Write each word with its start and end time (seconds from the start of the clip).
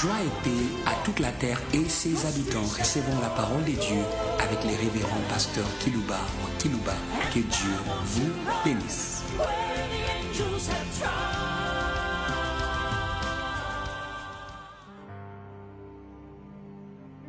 Joie 0.00 0.12
et 0.24 0.44
paix 0.44 0.64
à 0.86 0.94
toute 1.04 1.18
la 1.18 1.32
terre 1.32 1.60
et 1.74 1.88
ses 1.88 2.24
habitants. 2.24 2.62
Recevons 2.62 3.20
la 3.20 3.30
parole 3.30 3.64
de 3.64 3.72
Dieu 3.72 4.04
avec 4.38 4.62
les 4.62 4.76
révérends 4.76 5.26
pasteurs 5.28 5.66
Kilouba 5.80 6.20
ou 6.40 6.62
Kilouba. 6.62 6.94
Que 7.34 7.40
Dieu 7.40 7.74
vous 8.04 8.30
bénisse. 8.64 9.24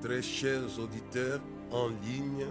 Très 0.04 0.22
chers 0.22 0.80
auditeurs 0.80 1.42
en 1.72 1.88
ligne, 1.88 2.46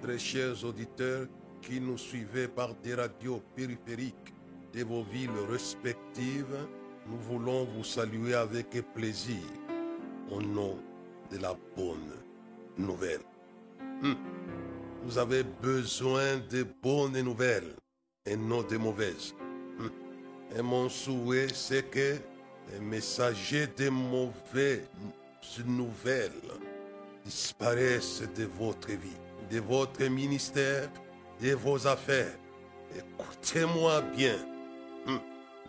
très 0.00 0.18
chers 0.18 0.64
auditeurs 0.64 1.26
qui 1.60 1.78
nous 1.78 1.98
suivez 1.98 2.48
par 2.48 2.74
des 2.76 2.94
radios 2.94 3.42
périphériques 3.54 4.32
de 4.72 4.82
vos 4.82 5.02
villes 5.02 5.28
respectives, 5.50 6.56
nous 7.06 7.18
voulons 7.18 7.64
vous 7.64 7.84
saluer 7.84 8.34
avec 8.34 8.70
plaisir 8.94 9.36
au 10.30 10.42
nom 10.42 10.78
de 11.30 11.38
la 11.38 11.54
bonne 11.76 12.12
nouvelle. 12.76 13.20
Hmm. 14.02 14.14
Vous 15.04 15.18
avez 15.18 15.42
besoin 15.42 16.38
de 16.50 16.66
bonnes 16.82 17.20
nouvelles 17.20 17.74
et 18.26 18.36
non 18.36 18.62
de 18.62 18.76
mauvaises. 18.76 19.34
Hmm. 19.78 19.88
Et 20.56 20.62
mon 20.62 20.88
souhait, 20.88 21.48
c'est 21.52 21.90
que 21.90 22.16
les 22.72 22.80
messagers 22.80 23.68
de 23.76 23.88
mauvaises 23.88 24.82
nouvelles 25.66 26.32
disparaissent 27.24 28.22
de 28.36 28.44
votre 28.44 28.88
vie, 28.88 29.16
de 29.50 29.60
votre 29.60 30.04
ministère, 30.04 30.88
de 31.42 31.52
vos 31.54 31.86
affaires. 31.86 32.36
Écoutez-moi 32.96 34.02
bien. 34.16 34.36
Hmm. 35.06 35.18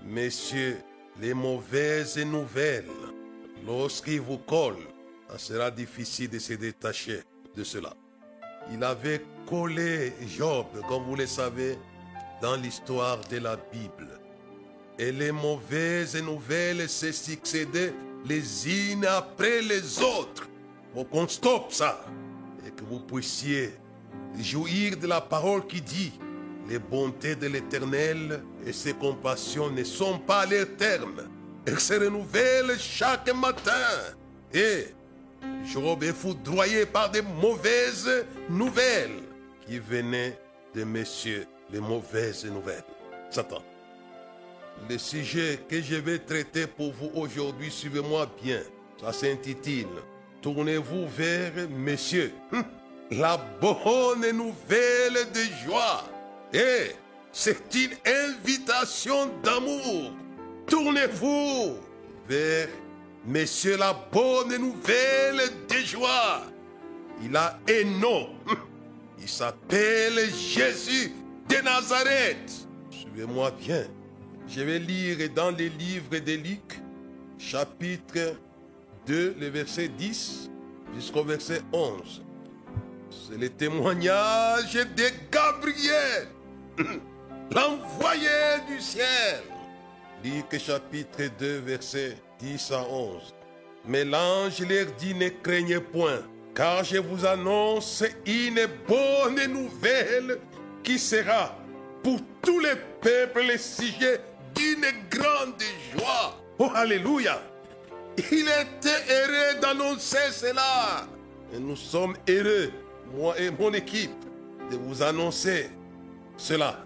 Messieurs, 0.06 0.78
les 1.20 1.34
mauvaises 1.34 2.18
nouvelles, 2.18 2.86
lorsqu'ils 3.66 4.22
vous 4.22 4.38
collent, 4.38 4.88
ça 5.30 5.38
sera 5.38 5.72
difficile 5.72 6.30
de 6.30 6.40
se 6.40 6.54
détacher 6.54 7.22
de 7.56 7.64
cela. 7.64 7.94
Il 8.72 8.84
avait 8.84 9.24
collé 9.48 10.14
Job, 10.28 10.66
comme 10.88 11.04
vous 11.04 11.16
le 11.16 11.28
savez, 11.28 11.78
dans 12.42 12.56
l'histoire 12.56 13.20
de 13.30 13.38
la 13.38 13.56
Bible. 13.56 14.08
Et 14.98 15.12
les 15.12 15.32
mauvaises 15.32 16.22
nouvelles 16.22 16.90
se 16.90 17.12
succédaient 17.12 17.94
les 18.26 18.92
unes 18.92 19.06
après 19.06 19.62
les 19.62 20.00
autres. 20.02 20.48
Pour 20.94 21.10
qu'on 21.10 21.28
stoppe 21.28 21.72
ça. 21.72 22.04
Et 22.66 22.72
que 22.72 22.84
vous 22.84 23.00
puissiez 23.00 23.74
jouir 24.38 24.98
de 24.98 25.08
la 25.08 25.22
parole 25.22 25.66
qui 25.66 25.82
dit 25.82 26.14
les 26.68 26.80
bontés 26.80 27.36
de 27.36 27.48
l'Éternel 27.48 28.44
et 28.66 28.74
ses 28.74 28.94
compassions 28.94 29.72
ne 29.72 29.84
sont 29.84 30.20
pas 30.20 30.42
à 30.42 30.46
leur 30.46 30.68
Elles 31.70 31.80
se 31.80 31.94
renouvellent 31.94 32.80
chaque 32.80 33.32
matin. 33.36 33.72
Et 34.52 34.88
Job 35.72 36.04
est 36.04 36.14
foudroyé 36.14 36.88
par 36.88 37.12
de 37.12 37.22
mauvaises 37.22 38.26
nouvelles 38.50 39.22
qui 39.68 39.78
venaient 39.78 40.40
de 40.74 40.84
messieurs 40.84 41.46
les 41.72 41.80
mauvaises 41.80 42.46
nouvelles. 42.46 42.84
Satan. 43.30 43.62
Le 44.90 44.98
sujet 44.98 45.60
que 45.70 45.80
je 45.80 45.96
vais 45.96 46.18
traiter 46.18 46.66
pour 46.66 46.92
vous 46.92 47.12
aujourd'hui, 47.14 47.70
suivez-moi 47.70 48.28
bien. 48.42 48.62
Ça 49.00 49.14
s'intitule 49.14 49.86
Tournez-vous 50.42 51.08
vers 51.08 51.70
messieurs. 51.70 52.34
Hum. 52.52 52.64
La 53.12 53.38
bonne 53.62 54.32
nouvelle 54.32 55.32
de 55.34 55.68
joie. 55.68 56.04
Et 56.52 56.96
c'est 57.32 57.76
une 57.76 57.92
invitation 58.06 59.30
d'amour. 59.44 60.14
Tournez-vous 60.70 61.78
vers 62.28 62.68
Monsieur 63.26 63.76
la 63.78 63.94
bonne 64.12 64.56
nouvelle 64.58 65.42
de 65.68 65.76
joie. 65.86 66.44
Il 67.24 67.36
a 67.36 67.60
un 67.68 68.00
nom. 68.00 68.30
Il 69.20 69.28
s'appelle 69.28 70.30
Jésus 70.34 71.12
de 71.50 71.56
Nazareth. 71.64 72.68
Suivez-moi 72.90 73.52
bien. 73.52 73.86
Je 74.48 74.62
vais 74.62 74.80
lire 74.80 75.18
dans 75.36 75.52
les 75.52 75.70
livres 75.70 76.18
de 76.18 76.34
Luc, 76.34 76.80
chapitre 77.38 78.36
2, 79.06 79.36
le 79.40 79.48
verset 79.50 79.90
10 79.90 80.50
jusqu'au 80.96 81.24
verset 81.24 81.62
11. 81.74 82.24
C'est 83.12 83.38
le 83.38 83.50
témoignage 83.50 84.74
de 84.74 85.04
Gabriel, 85.32 86.28
l'envoyé 87.52 88.30
du 88.68 88.80
ciel. 88.80 89.44
Luc 90.24 90.60
chapitre 90.60 91.30
2, 91.40 91.60
verset 91.60 92.18
10 92.40 92.72
à 92.72 92.82
11. 92.90 93.34
Mais 93.88 94.04
l'ange 94.04 94.60
leur 94.68 94.88
dit, 94.98 95.16
ne 95.16 95.30
craignez 95.30 95.80
point, 95.80 96.20
car 96.54 96.84
je 96.84 96.98
vous 96.98 97.26
annonce 97.26 98.04
une 98.26 98.68
bonne 98.88 99.46
nouvelle 99.48 100.40
qui 100.84 101.00
sera 101.00 101.56
pour 102.04 102.20
tous 102.42 102.60
les 102.60 102.76
peuples 103.02 103.44
le 103.48 103.58
sujet 103.58 104.20
d'une 104.54 104.86
grande 105.10 105.62
joie. 105.94 106.38
Oh, 106.58 106.70
Alléluia. 106.76 107.42
Il 108.18 108.42
était 108.42 109.06
heureux 109.10 109.62
d'annoncer 109.62 110.32
cela. 110.32 111.08
Et 111.54 111.60
nous 111.60 111.78
sommes 111.78 112.18
heureux, 112.28 112.72
moi 113.16 113.40
et 113.40 113.50
mon 113.50 113.74
équipe, 113.74 114.12
de 114.70 114.76
vous 114.76 115.02
annoncer 115.02 115.70
cela. 116.36 116.84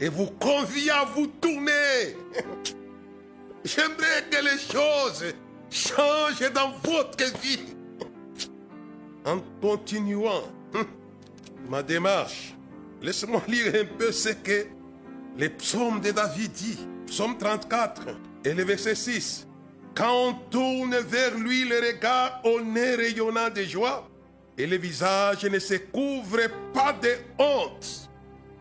Et 0.00 0.08
vous 0.08 0.26
convie 0.40 0.90
à 0.90 1.04
vous 1.04 1.26
tourner. 1.26 2.16
J'aimerais 3.64 4.24
que 4.30 4.44
les 4.44 4.58
choses 4.58 5.34
changent 5.70 6.52
dans 6.52 6.72
votre 6.82 7.40
vie. 7.40 7.74
En 9.24 9.38
continuant 9.60 10.42
hum, 10.74 10.86
ma 11.68 11.82
démarche, 11.82 12.54
laissez-moi 13.00 13.40
lire 13.46 13.72
un 13.74 13.96
peu 13.96 14.10
ce 14.10 14.30
que 14.30 14.66
les 15.36 15.48
psaumes 15.48 16.00
de 16.00 16.10
David 16.10 16.52
dit. 16.52 16.78
Psaume 17.06 17.36
34 17.38 18.02
et 18.44 18.54
le 18.54 18.64
verset 18.64 18.94
6. 18.94 19.46
Quand 19.94 20.28
on 20.28 20.32
tourne 20.50 20.96
vers 20.96 21.36
lui 21.36 21.64
le 21.64 21.76
regard 21.76 22.40
au 22.44 22.60
nez 22.60 22.94
rayonnant 22.94 23.50
de 23.50 23.62
joie, 23.62 24.08
et 24.58 24.66
le 24.66 24.76
visage 24.76 25.44
ne 25.44 25.58
se 25.58 25.74
couvre 25.74 26.40
pas 26.72 26.92
de 26.92 27.16
honte. 27.38 28.10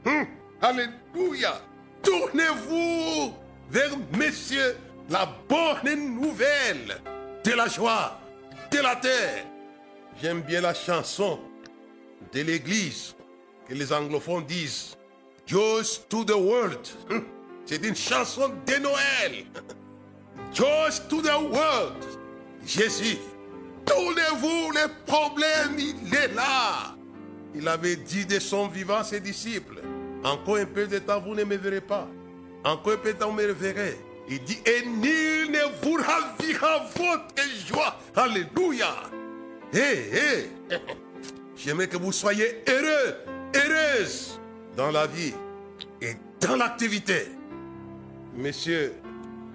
Hum, 0.05 0.25
alléluia. 0.61 1.61
Tournez-vous 2.03 3.33
vers 3.69 3.91
Monsieur 4.17 4.77
la 5.09 5.29
bonne 5.49 6.19
nouvelle 6.19 7.01
de 7.43 7.51
la 7.51 7.67
joie 7.67 8.19
de 8.71 8.79
la 8.79 8.95
terre. 8.95 9.45
J'aime 10.21 10.41
bien 10.41 10.61
la 10.61 10.73
chanson 10.73 11.39
de 12.31 12.41
l'église 12.41 13.15
que 13.67 13.73
les 13.73 13.91
anglophones 13.91 14.45
disent 14.45 14.95
Joy 15.45 15.83
to 16.09 16.23
the 16.23 16.35
world. 16.35 16.87
C'est 17.65 17.83
une 17.85 17.95
chanson 17.95 18.51
de 18.65 18.73
Noël. 18.75 19.45
Joy 20.53 20.89
to 21.09 21.21
the 21.21 21.51
world. 21.51 22.03
Jésus, 22.65 23.17
tournez-vous 23.85 24.71
les 24.71 24.87
problèmes, 25.05 25.77
il 25.77 26.13
est 26.13 26.33
là. 26.33 26.95
Il 27.55 27.67
avait 27.67 27.95
dit 27.95 28.25
de 28.25 28.39
son 28.39 28.67
vivant 28.67 29.03
ses 29.03 29.19
disciples 29.19 29.81
Encore 30.23 30.57
un 30.57 30.65
peu 30.65 30.87
de 30.87 30.99
temps, 30.99 31.19
vous 31.19 31.35
ne 31.35 31.43
me 31.43 31.55
verrez 31.55 31.81
pas? 31.81 32.07
Encore 32.63 32.93
un 32.93 32.97
peu 32.97 33.13
de 33.13 33.17
temps, 33.17 33.29
vous 33.29 33.37
me 33.37 33.51
verrez. 33.51 33.97
Il 34.29 34.43
dit 34.43 34.59
Et 34.65 34.85
nul 34.85 35.51
ne 35.51 35.83
vous 35.83 35.95
ravira 35.95 36.85
votre 36.95 37.67
joie. 37.67 37.97
Alléluia. 38.15 38.93
Hé, 39.73 39.79
hé. 39.79 40.49
J'aimerais 41.55 41.87
que 41.87 41.97
vous 41.97 42.11
soyez 42.11 42.63
heureux, 42.67 43.15
heureuses 43.55 44.39
dans 44.75 44.91
la 44.91 45.07
vie 45.07 45.33
et 46.01 46.13
dans 46.39 46.55
l'activité. 46.55 47.27
Messieurs, 48.35 48.93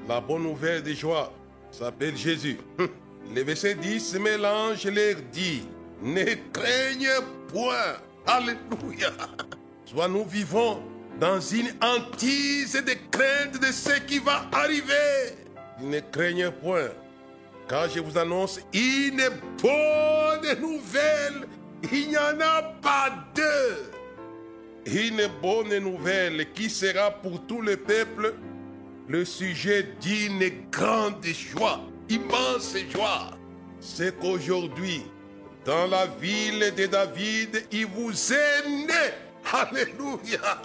la 0.08 0.20
bonne 0.20 0.42
nouvelle 0.42 0.82
de 0.82 0.92
joie 0.92 1.32
s'appelle 1.70 2.16
Jésus. 2.16 2.58
Le 3.34 3.42
verset 3.42 3.74
10, 3.74 4.14
mélange 4.20 4.84
leur 4.86 5.16
dit, 5.32 5.66
ne 6.00 6.24
craignez 6.52 7.08
point. 7.48 7.96
Alléluia. 8.24 9.10
Soit 9.86 10.08
nous 10.08 10.24
vivons 10.24 10.82
dans 11.20 11.40
une 11.40 11.72
hantise 11.80 12.72
de 12.72 12.94
crainte 13.10 13.60
de 13.60 13.72
ce 13.72 14.00
qui 14.00 14.18
va 14.18 14.44
arriver. 14.50 15.36
Ne 15.80 16.00
craignez 16.00 16.50
point, 16.50 16.90
car 17.68 17.88
je 17.88 18.00
vous 18.00 18.18
annonce 18.18 18.58
une 18.74 19.22
bonne 19.62 20.60
nouvelle. 20.60 21.46
Il 21.92 22.08
n'y 22.08 22.18
en 22.18 22.40
a 22.40 22.62
pas 22.82 23.14
deux. 23.32 23.92
Une 24.86 25.28
bonne 25.40 25.78
nouvelle 25.78 26.52
qui 26.52 26.68
sera 26.68 27.12
pour 27.12 27.46
tout 27.46 27.60
le 27.60 27.76
peuple 27.76 28.34
le 29.08 29.24
sujet 29.24 29.94
d'une 30.00 30.50
grande 30.72 31.24
joie, 31.24 31.80
immense 32.08 32.76
joie. 32.92 33.30
C'est 33.78 34.18
qu'aujourd'hui, 34.18 35.04
dans 35.64 35.86
la 35.86 36.06
ville 36.06 36.72
de 36.76 36.86
David, 36.86 37.66
il 37.70 37.86
vous 37.86 38.32
est 38.32 38.68
né. 38.68 39.25
Alléluia. 39.52 40.62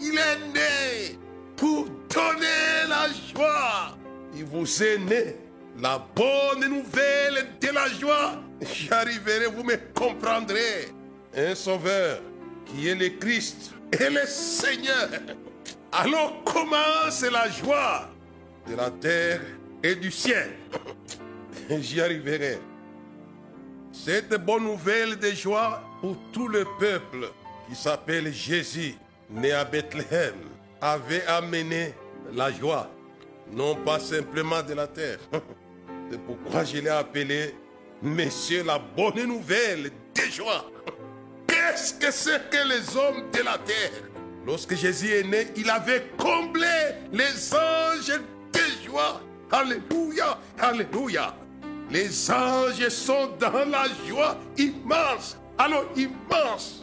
Il 0.00 0.16
est 0.16 0.38
né 0.54 1.18
pour 1.56 1.84
donner 1.84 2.88
la 2.88 3.08
joie. 3.32 3.96
Il 4.34 4.44
vous 4.44 4.82
est 4.82 4.98
né 4.98 5.36
la 5.78 5.98
bonne 6.14 6.66
nouvelle 6.68 7.46
de 7.60 7.68
la 7.68 7.88
joie. 7.88 8.42
J'arriverai, 8.60 9.46
vous 9.46 9.64
me 9.64 9.76
comprendrez. 9.94 10.88
Un 11.36 11.54
sauveur 11.54 12.20
qui 12.66 12.88
est 12.88 12.94
le 12.94 13.10
Christ 13.10 13.72
et 13.92 14.08
le 14.08 14.26
Seigneur. 14.26 15.08
Alors 15.92 16.42
commence 16.44 17.22
la 17.22 17.48
joie 17.50 18.08
de 18.68 18.76
la 18.76 18.90
terre 18.90 19.40
et 19.82 19.94
du 19.94 20.10
ciel. 20.10 20.50
J'y 21.70 22.00
arriverai. 22.00 22.58
Cette 23.92 24.34
bonne 24.44 24.64
nouvelle 24.64 25.18
de 25.18 25.30
joie 25.30 25.82
pour 26.00 26.16
tout 26.32 26.48
le 26.48 26.64
peuple 26.78 27.30
qui 27.70 27.76
s'appelle 27.76 28.32
Jésus, 28.32 28.96
né 29.30 29.52
à 29.52 29.64
Bethléem, 29.64 30.34
avait 30.80 31.24
amené 31.26 31.94
la 32.34 32.50
joie, 32.50 32.90
non 33.52 33.76
pas 33.76 34.00
simplement 34.00 34.60
de 34.62 34.74
la 34.74 34.88
terre. 34.88 35.20
C'est 36.10 36.20
pourquoi 36.20 36.64
je 36.64 36.78
l'ai 36.78 36.88
appelé 36.90 37.54
Monsieur 38.02 38.64
la 38.64 38.78
bonne 38.78 39.22
nouvelle 39.24 39.90
de 40.14 40.22
joie. 40.32 40.68
Qu'est-ce 41.46 41.94
que 41.94 42.10
c'est 42.10 42.48
que 42.50 42.66
les 42.66 42.96
hommes 42.96 43.30
de 43.30 43.42
la 43.44 43.58
terre? 43.58 44.08
Lorsque 44.46 44.74
Jésus 44.74 45.10
est 45.10 45.22
né, 45.22 45.48
il 45.54 45.68
avait 45.68 46.06
comblé 46.16 46.66
les 47.12 47.54
anges 47.54 48.18
de 48.52 48.84
joie. 48.84 49.20
Alléluia, 49.52 50.38
alléluia. 50.58 51.36
Les 51.90 52.30
anges 52.30 52.88
sont 52.88 53.30
dans 53.38 53.68
la 53.68 53.84
joie 54.08 54.38
immense. 54.56 55.36
Alors 55.58 55.84
immense. 55.94 56.82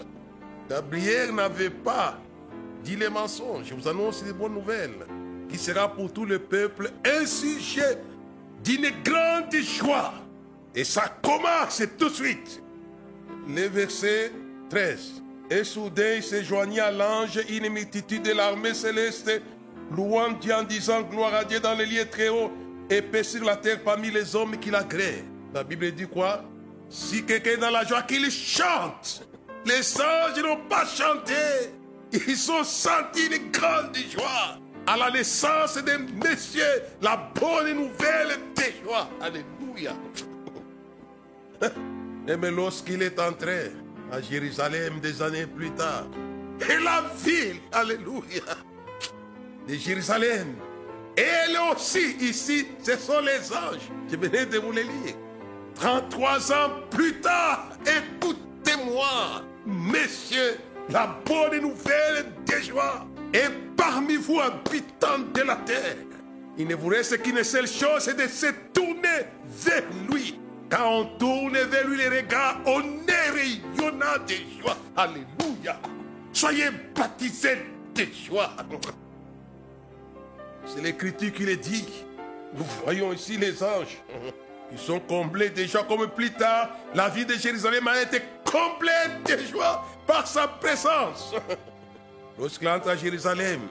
Gabriel 0.69 1.34
n'avait 1.34 1.69
pas 1.69 2.18
dit 2.84 2.96
les 2.96 3.10
mensonges. 3.10 3.68
Je 3.68 3.74
vous 3.74 3.88
annonce 3.88 4.24
des 4.24 4.34
bonnes 4.34 4.54
nouvelles 4.54 5.06
qui 5.50 5.58
sera 5.58 5.94
pour 5.94 6.12
tout 6.12 6.25
le 6.25 6.40
peuple 6.40 6.92
un 7.06 7.25
sujet 7.25 7.98
d'une 8.64 8.90
grande 9.04 9.56
joie. 9.56 10.14
Et 10.75 10.84
ça 10.84 11.16
commence 11.22 11.81
tout 11.98 12.10
de 12.10 12.14
suite. 12.14 12.62
Le 13.48 13.68
verset 13.68 14.31
13. 14.69 15.24
Et 15.50 15.64
soudain 15.64 16.16
il 16.18 16.24
se 16.24 16.44
joignit 16.44 16.81
à 16.81 16.92
l'ange 16.92 17.40
une 17.50 17.70
multitude 17.70 18.24
de 18.24 18.34
l'armée 18.34 18.74
céleste, 18.74 19.42
louant 19.96 20.34
Dieu 20.34 20.54
en 20.54 20.63
disant 20.63 21.02
gloire 21.04 21.34
à 21.34 21.46
Dieu 21.46 21.62
dans 21.62 21.74
les 21.74 21.86
lieux 21.86 22.10
très 22.10 22.28
hauts 22.28 22.52
et 22.90 23.02
paix 23.02 23.24
sur 23.24 23.46
la 23.46 23.56
terre 23.56 23.81
parmi 23.84 24.12
les 24.12 24.36
hommes 24.36 24.58
qui 24.58 24.70
l'agréent. 24.70 25.24
La 25.54 25.63
Bible 25.63 25.92
dit 25.94 26.08
quoi? 26.08 26.44
Si 26.90 27.24
quelqu'un 27.24 27.52
est 27.52 27.58
dans 27.58 27.70
la 27.70 27.86
joie, 27.86 28.02
qu'il 28.02 28.30
chante. 28.30 29.26
Les 29.68 30.00
anges 30.00 30.42
n'ont 30.42 30.62
pas 30.69 30.86
chanté. 30.86 31.34
Ils 32.14 32.52
ont 32.52 32.64
senti 32.64 33.25
une 33.25 33.52
grande 33.52 33.98
joie 34.10 34.58
à 34.86 34.96
la 34.96 35.12
naissance 35.12 35.75
de 35.75 35.98
Monsieur, 36.25 36.84
la 37.02 37.18
bonne 37.36 37.74
nouvelle 37.74 38.40
de 38.56 38.64
joie. 38.84 39.10
Alléluia. 39.22 39.94
Et 42.30 42.38
mais 42.38 42.52
lorsqu'il 42.52 43.02
est 43.02 43.19
entré 43.19 43.72
à 44.12 44.22
Jérusalem 44.22 45.00
des 45.02 45.22
années 45.22 45.48
plus 45.48 45.72
tard, 45.72 46.08
et 46.62 46.84
la 46.84 47.04
ville, 47.24 47.60
alléluia, 47.72 48.42
de 49.68 49.74
Jérusalem, 49.75 50.56
elle 51.16 51.58
aussi, 51.72 52.16
ici, 52.20 52.68
ce 52.84 52.98
sont 52.98 53.22
les 53.22 53.52
anges. 53.54 53.90
Je 54.10 54.16
venais 54.16 54.46
de 54.46 54.58
vous 54.58 54.72
les 54.72 54.84
lire. 54.84 55.16
33 55.75 56.52
ans 56.52 56.70
plus 56.90 57.20
tard, 57.22 57.70
écoutez-moi, 57.86 59.42
messieurs, 59.68 60.58
la 60.90 61.19
bonne 61.25 61.60
nouvelle 61.60 62.25
de 62.46 62.64
joie 62.64 63.06
est 63.34 63.52
parmi 63.75 64.16
vous, 64.16 64.40
habitants 64.40 65.19
de 65.34 65.42
la 65.42 65.58
terre. 65.58 65.98
Il 66.58 66.68
ne 66.68 66.75
vous 66.75 66.88
reste 66.88 67.22
qu'une 67.22 67.44
seule 67.44 67.68
chose, 67.68 68.00
c'est 68.00 68.18
de 68.18 68.28
se 68.28 68.48
tourner 68.74 69.28
vers 69.48 69.84
lui. 70.10 70.40
Quand 70.69 70.90
on 70.90 71.06
tourne 71.18 71.58
vers 71.58 71.88
lui 71.88 71.98
les 71.98 72.10
regards, 72.10 72.60
on 72.66 72.81
est 72.81 73.30
rayonnant 73.30 74.24
de 74.28 74.62
joie. 74.62 74.78
Alléluia. 74.96 75.80
Soyez 76.34 76.70
baptisés 76.96 77.58
de 77.94 78.06
joie. 78.28 78.52
C'est 80.66 80.81
l'écriture 80.81 81.31
qui 81.31 81.44
le 81.44 81.58
dit. 81.58 81.88
Nous 82.56 82.66
voyons 82.84 83.13
ici 83.13 83.38
les 83.38 83.62
anges 83.62 84.02
qui 84.69 84.78
sont 84.84 85.00
comblés 85.00 85.50
de 85.50 85.64
joie 85.66 85.84
comme 85.84 86.08
plus 86.08 86.31
tard. 86.31 86.69
La 86.94 87.10
vie 87.10 87.25
de 87.25 87.34
Jérusalem 87.34 87.88
a 87.88 88.02
été 88.02 88.22
complète 88.44 89.24
de 89.25 89.46
joie 89.46 89.86
par 90.06 90.28
sa 90.28 90.48
présence. 90.48 91.34
Lorsqu'il 92.40 92.68
entre 92.68 92.90
à 92.90 92.96
Jérusalem, 92.96 93.62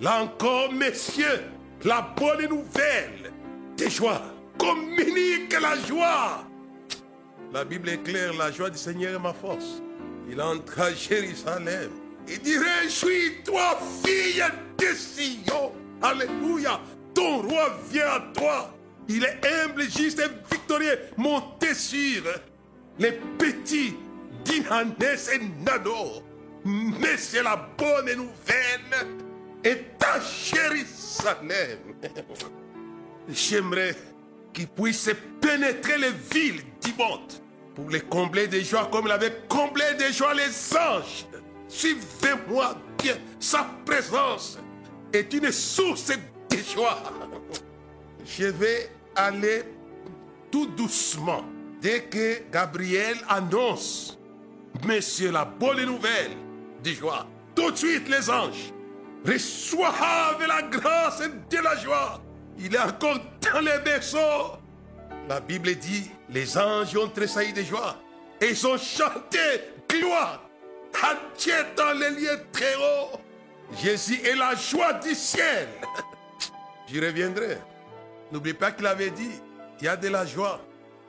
là 0.00 0.22
encore, 0.22 0.72
messieurs, 0.72 1.42
la 1.84 2.02
bonne 2.16 2.48
nouvelle 2.48 3.32
de 3.76 3.88
joie 3.88 4.22
communique 4.58 5.54
la 5.60 5.76
joie. 5.86 6.44
La 7.52 7.64
Bible 7.64 7.88
est 7.88 8.02
claire, 8.02 8.32
la 8.34 8.50
joie 8.50 8.70
du 8.70 8.78
Seigneur 8.78 9.14
est 9.14 9.22
ma 9.22 9.32
force. 9.32 9.82
Il 10.28 10.40
entre 10.40 10.80
à 10.80 10.92
Jérusalem. 10.92 11.90
Il 12.28 12.40
dit, 12.40 12.56
réjouis-toi, 12.58 13.78
fille 14.04 14.42
de 14.78 14.94
Sion. 14.94 15.72
Alléluia. 16.02 16.80
Ton 17.14 17.42
roi 17.42 17.78
vient 17.90 18.06
à 18.06 18.20
toi. 18.34 18.75
Il 19.08 19.24
est 19.24 19.40
humble, 19.44 19.82
juste 19.82 20.20
et 20.20 20.28
victorieux. 20.50 20.98
Montez 21.16 21.74
sur 21.74 22.22
les 22.98 23.12
petits 23.38 23.94
d'Inanès 24.44 25.30
et 25.32 25.38
Nano. 25.64 26.22
Mais 26.64 27.16
c'est 27.16 27.42
la 27.42 27.56
bonne 27.78 28.12
nouvelle. 28.16 29.06
Et 29.64 29.84
à 30.04 30.20
Jérusalem. 30.20 31.78
J'aimerais 33.28 33.94
qu'il 34.52 34.68
puisse 34.68 35.10
pénétrer 35.40 35.98
les 35.98 36.12
villes 36.32 36.62
du 36.82 36.92
monde 36.96 37.32
pour 37.74 37.90
les 37.90 38.00
combler 38.00 38.46
de 38.46 38.60
joie 38.60 38.88
comme 38.90 39.06
il 39.06 39.12
avait 39.12 39.42
comblé 39.48 39.84
de 39.98 40.12
joie 40.12 40.34
les 40.34 40.76
anges. 40.76 41.26
Suivez-moi 41.68 42.76
bien. 43.02 43.16
Sa 43.40 43.68
présence 43.84 44.58
est 45.12 45.32
une 45.34 45.50
source 45.50 46.08
de 46.08 46.56
joie. 46.74 47.02
Je 48.24 48.46
vais 48.46 48.90
aller 49.16 49.64
tout 50.50 50.66
doucement 50.66 51.44
dès 51.80 52.04
que 52.04 52.50
Gabriel 52.52 53.16
annonce, 53.28 54.18
Monsieur, 54.84 55.30
la 55.32 55.44
bonne 55.44 55.84
nouvelle 55.84 56.32
de 56.84 56.90
joie. 56.90 57.26
Tout 57.54 57.70
de 57.70 57.76
suite, 57.76 58.08
les 58.08 58.28
anges 58.28 58.72
reçoivent 59.26 60.46
la 60.46 60.62
grâce 60.62 61.22
de 61.50 61.56
la 61.56 61.76
joie. 61.76 62.20
Il 62.58 62.74
est 62.74 62.78
encore 62.78 63.18
dans 63.40 63.60
les 63.60 63.78
berceaux. 63.84 64.58
La 65.28 65.40
Bible 65.40 65.74
dit, 65.76 66.10
les 66.30 66.56
anges 66.56 66.96
ont 66.96 67.08
tressailli 67.08 67.52
de 67.52 67.62
joie 67.62 67.96
et 68.40 68.50
ils 68.50 68.66
ont 68.66 68.78
chanté 68.78 69.38
gloire 69.88 70.42
à 71.02 71.14
Dieu 71.38 71.54
dans 71.76 71.98
les 71.98 72.10
lieux 72.10 72.40
très 72.52 72.74
hauts. 72.76 73.18
Jésus 73.82 74.20
est 74.24 74.36
la 74.36 74.54
joie 74.54 74.92
du 74.94 75.14
ciel. 75.14 75.68
J'y 76.86 77.00
reviendrai. 77.00 77.58
N'oubliez 78.32 78.54
pas 78.54 78.72
qu'il 78.72 78.86
avait 78.86 79.10
dit, 79.10 79.30
il 79.80 79.84
y 79.84 79.88
a 79.88 79.96
de 79.96 80.08
la 80.08 80.26
joie 80.26 80.60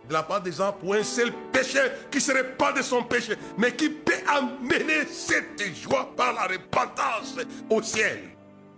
de 0.08 0.14
la 0.14 0.24
part 0.24 0.42
des 0.42 0.54
gens 0.54 0.72
pour 0.72 0.94
un 0.94 1.04
seul 1.04 1.34
péché 1.52 1.80
qui 2.10 2.22
serait 2.22 2.56
pas 2.56 2.72
de 2.72 2.82
son 2.82 3.04
péché, 3.04 3.34
mais 3.58 3.76
qui 3.76 3.90
peut 3.90 4.14
amener 4.28 5.06
cette 5.10 5.62
joie 5.76 6.10
par 6.16 6.34
la 6.34 6.44
repentance 6.44 7.36
au 7.70 7.82
ciel. 7.82 8.30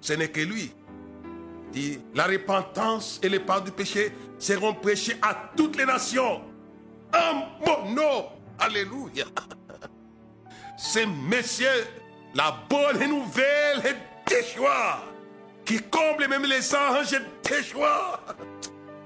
Ce 0.01 0.13
n'est 0.13 0.29
que 0.29 0.41
lui. 0.41 0.73
Dit, 1.71 1.99
la 2.15 2.25
repentance 2.25 3.19
et 3.21 3.29
les 3.29 3.39
parts 3.39 3.61
du 3.61 3.71
péché 3.71 4.11
seront 4.39 4.73
prêchés 4.73 5.17
à 5.21 5.51
toutes 5.55 5.77
les 5.77 5.85
nations. 5.85 6.41
En 7.13 7.35
mon 7.63 7.91
nom. 7.91 8.25
Alléluia. 8.57 9.25
C'est 10.77 11.05
messieurs 11.05 11.85
la 12.35 12.55
bonne 12.69 13.07
nouvelle 13.07 13.95
est 14.31 14.55
joie 14.55 15.03
qui 15.69 15.79
comble 15.83 16.27
même 16.27 16.45
les 16.45 16.73
anges 16.73 17.11
de 17.11 17.61
joie. 17.61 18.19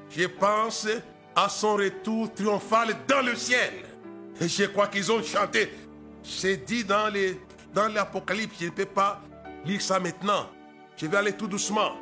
Je 0.09 0.25
pense 0.27 0.87
à 1.35 1.49
son 1.49 1.75
retour 1.75 2.33
triomphal 2.33 2.95
dans 3.05 3.21
le 3.21 3.35
ciel. 3.35 3.73
Et 4.39 4.47
je 4.47 4.63
crois 4.67 4.87
qu'ils 4.87 5.11
ont 5.11 5.21
chanté. 5.21 5.73
C'est 6.23 6.55
dit 6.55 6.85
dans 6.85 7.09
les 7.09 7.37
l'Apocalypse. 7.75 8.55
Je 8.61 8.67
ne 8.67 8.69
peux 8.69 8.85
pas 8.85 9.21
lire 9.65 9.81
ça 9.81 9.99
maintenant. 9.99 10.49
Je 10.95 11.05
vais 11.05 11.17
aller 11.17 11.33
tout 11.33 11.47
doucement. 11.47 11.97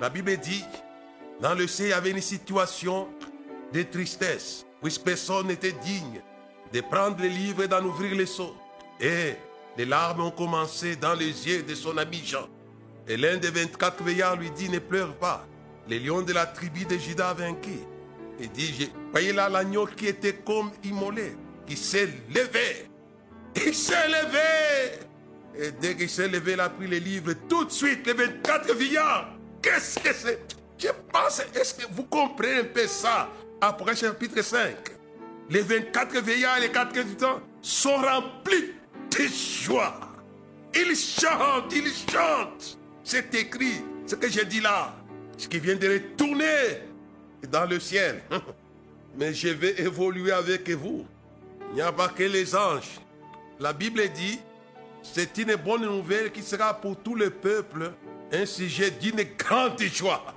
La 0.00 0.08
Bible 0.08 0.36
dit, 0.36 0.64
dans 1.40 1.54
le 1.54 1.66
ciel, 1.66 1.88
il 1.88 1.90
y 1.90 1.92
avait 1.92 2.10
une 2.10 2.20
situation 2.20 3.08
de 3.72 3.82
tristesse, 3.82 4.64
puisque 4.80 5.02
personne 5.02 5.48
n'était 5.48 5.72
digne 5.72 6.20
de 6.72 6.80
prendre 6.82 7.20
le 7.20 7.26
livre 7.26 7.64
et 7.64 7.68
d'en 7.68 7.84
ouvrir 7.84 8.14
les 8.14 8.26
seaux. 8.26 8.54
Et 9.00 9.34
les 9.76 9.86
larmes 9.86 10.20
ont 10.20 10.30
commencé 10.30 10.94
dans 10.94 11.14
les 11.14 11.48
yeux 11.48 11.64
de 11.64 11.74
son 11.74 11.96
ami 11.96 12.22
Jean. 12.24 12.48
Et 13.08 13.16
l'un 13.16 13.38
des 13.38 13.50
24 13.50 14.02
veillards 14.02 14.36
lui 14.36 14.50
dit, 14.50 14.68
ne 14.68 14.78
pleure 14.78 15.14
pas. 15.14 15.46
Les 15.88 15.98
lions 15.98 16.22
de 16.22 16.32
la 16.32 16.44
tribu 16.46 16.84
de 16.84 16.98
Judas 16.98 17.30
a 17.30 17.34
vaincu. 17.34 17.78
Il 18.38 18.50
dit, 18.50 18.92
voyez 19.10 19.32
là 19.32 19.48
l'agneau 19.48 19.86
qui 19.86 20.06
était 20.06 20.34
comme 20.34 20.70
immolé, 20.84 21.34
qui 21.66 21.76
s'est 21.76 22.08
levé. 22.28 22.88
Il 23.56 23.74
s'est 23.74 24.08
levé. 24.08 24.98
Et 25.56 25.72
dès 25.72 25.96
qu'il 25.96 26.10
s'est 26.10 26.28
levé, 26.28 26.52
il 26.52 26.60
a 26.60 26.68
pris 26.68 26.86
les 26.86 27.00
livres. 27.00 27.32
Tout 27.48 27.64
de 27.64 27.70
suite, 27.72 28.06
les 28.06 28.12
24 28.12 28.74
veillards. 28.74 29.30
Qu'est-ce 29.62 29.98
que 29.98 30.14
c'est? 30.14 30.40
Je 30.78 30.88
pense, 31.12 31.40
est-ce 31.54 31.74
que 31.74 31.92
vous 31.92 32.04
comprenez 32.04 32.60
un 32.60 32.64
peu 32.64 32.86
ça? 32.86 33.28
Après 33.60 33.96
chapitre 33.96 34.42
5. 34.42 34.76
Les 35.50 35.62
24 35.62 36.20
veillards 36.20 36.58
et 36.58 36.60
les 36.60 36.70
4 36.70 37.16
temps 37.16 37.40
sont 37.60 37.96
remplis 37.96 38.74
de 39.10 39.24
joie. 39.26 39.98
Ils 40.74 40.94
chantent, 40.94 41.72
ils 41.74 41.92
chantent. 42.12 42.77
C'est 43.10 43.34
écrit, 43.36 43.82
ce 44.06 44.16
que 44.16 44.28
j'ai 44.28 44.44
dit 44.44 44.60
là. 44.60 44.94
Ce 45.38 45.48
qui 45.48 45.58
vient 45.58 45.76
de 45.76 45.88
retourner 45.88 46.82
dans 47.50 47.64
le 47.64 47.80
ciel. 47.80 48.20
Mais 49.16 49.32
je 49.32 49.48
vais 49.48 49.80
évoluer 49.80 50.30
avec 50.30 50.68
vous. 50.68 51.06
Il 51.70 51.76
n'y 51.76 51.80
a 51.80 51.90
pas 51.90 52.08
que 52.08 52.24
les 52.24 52.54
anges. 52.54 53.00
La 53.58 53.72
Bible 53.72 54.02
dit, 54.10 54.38
c'est 55.02 55.38
une 55.38 55.56
bonne 55.56 55.86
nouvelle 55.86 56.30
qui 56.30 56.42
sera 56.42 56.74
pour 56.74 56.98
tout 56.98 57.14
le 57.14 57.30
peuple 57.30 57.92
un 58.30 58.44
sujet 58.44 58.90
d'une 58.90 59.24
grande 59.38 59.80
joie. 59.80 60.34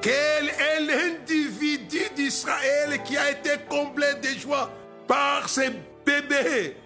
Quel 0.00 0.50
est 0.50 0.80
l'individu 0.86 1.98
d'Israël 2.14 3.02
qui 3.02 3.16
a 3.16 3.32
été 3.32 3.56
comblé 3.68 4.06
de 4.22 4.38
joie 4.38 4.70
par 5.08 5.48
ses 5.48 5.70
bébés? 6.06 6.76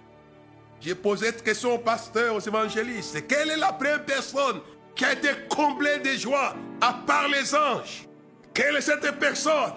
J'ai 0.81 0.95
posé 0.95 1.27
cette 1.27 1.43
question 1.43 1.75
aux 1.75 1.79
pasteurs, 1.79 2.33
aux 2.33 2.39
évangélistes. 2.39 3.27
Quelle 3.27 3.51
est 3.51 3.57
la 3.57 3.73
première 3.73 4.03
personne 4.03 4.61
qui 4.99 5.05
a 5.05 5.13
été 5.13 5.29
comblée 5.47 5.99
de 5.99 6.09
joie 6.09 6.53
à 6.81 6.93
part 7.07 7.29
les 7.29 7.55
anges 7.55 8.05
Quelle 8.53 8.75
est 8.75 8.81
cette 8.81 9.17
personne? 9.17 9.71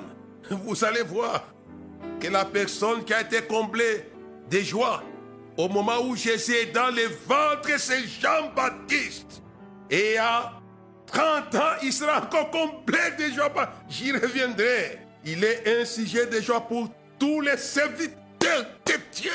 Vous 0.51 0.85
allez 0.85 1.03
voir 1.03 1.45
que 2.19 2.27
la 2.27 2.45
personne 2.45 3.05
qui 3.05 3.15
a 3.15 3.21
été 3.21 3.41
comblée 3.43 4.05
de 4.51 4.59
joie 4.59 5.01
au 5.57 5.69
moment 5.69 6.01
où 6.05 6.17
Jésus 6.17 6.55
est 6.55 6.73
dans 6.73 6.89
le 6.89 7.07
ventre, 7.29 7.79
c'est 7.79 8.05
Jean-Baptiste. 8.21 9.43
Et 9.89 10.19
à 10.19 10.55
30 11.07 11.55
ans, 11.55 11.77
il 11.85 11.93
sera 11.93 12.21
encore 12.21 12.51
complet 12.51 13.13
de 13.17 13.33
joie. 13.33 13.71
J'y 13.89 14.11
reviendrai. 14.11 14.99
Il 15.25 15.45
est 15.45 15.81
un 15.81 15.85
sujet 15.85 16.27
de 16.27 16.41
joie 16.41 16.63
pour 16.63 16.91
tous 17.21 17.41
les 17.43 17.59
serviteurs 17.59 18.67
de 18.87 18.93
Dieu. 19.13 19.31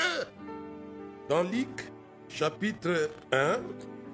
Dans 1.29 1.43
Luc, 1.43 1.69
chapitre 2.27 3.09
1, 3.31 3.59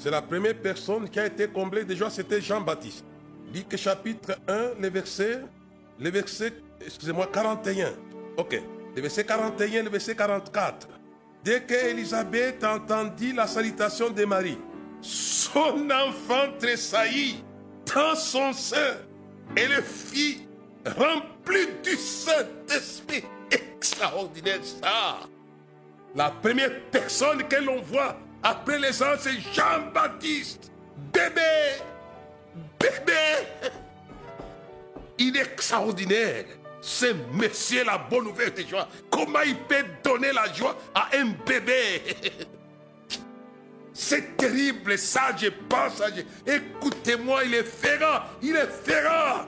c'est 0.03 0.11
la 0.11 0.21
première 0.21 0.55
personne 0.55 1.09
qui 1.09 1.17
a 1.17 1.25
été 1.27 1.47
comblée 1.47 1.85
de 1.85 1.95
joie, 1.95 2.09
c'était 2.09 2.41
Jean-Baptiste. 2.41 3.05
Luc, 3.53 3.73
chapitre 3.77 4.37
1, 4.49 4.71
le 4.81 4.89
verset, 4.89 6.53
excusez-moi, 6.85 7.29
41. 7.31 7.93
Ok. 8.35 8.61
Le 8.97 9.01
verset 9.01 9.23
41, 9.23 9.83
le 9.83 9.89
verset 9.89 10.13
44. 10.13 10.89
Dès 11.41 11.63
qu'Élisabeth 11.63 12.61
entendit 12.65 13.31
la 13.31 13.47
salutation 13.47 14.09
de 14.09 14.25
Marie, 14.25 14.57
son 14.99 15.89
enfant 15.89 16.51
tressaillit 16.59 17.41
dans 17.85 18.15
son 18.15 18.51
sein 18.51 18.97
et 19.55 19.67
le 19.67 19.81
fit 19.81 20.45
rempli 20.85 21.65
du 21.81 21.95
Saint-Esprit. 21.95 23.23
Extraordinaire 23.49 24.59
ça. 24.65 25.19
La 26.13 26.29
première 26.29 26.81
personne 26.91 27.47
que 27.47 27.55
l'on 27.55 27.81
voit 27.81 28.17
après 28.43 28.79
les 28.79 29.01
ans, 29.01 29.15
c'est 29.19 29.39
Jean-Baptiste. 29.53 30.71
Bébé, 31.11 31.41
bébé. 32.79 33.47
Il 35.17 35.37
est 35.37 35.41
extraordinaire. 35.41 36.45
C'est 36.81 37.13
monsieur 37.33 37.85
la 37.85 37.97
bonne 37.97 38.25
nouvelle 38.25 38.53
de 38.53 38.61
joie. 38.63 38.87
Comment 39.09 39.41
il 39.41 39.55
peut 39.55 39.85
donner 40.03 40.33
la 40.33 40.51
joie 40.51 40.75
à 40.93 41.09
un 41.15 41.27
bébé? 41.45 42.01
C'est 43.93 44.35
terrible, 44.35 44.97
ça, 44.97 45.35
je 45.37 45.47
pense. 45.69 46.01
Écoutez-moi, 46.45 47.45
il 47.45 47.53
est 47.53 47.63
ferrant, 47.63 48.23
il 48.41 48.55
est 48.55 48.67
ferrant, 48.83 49.45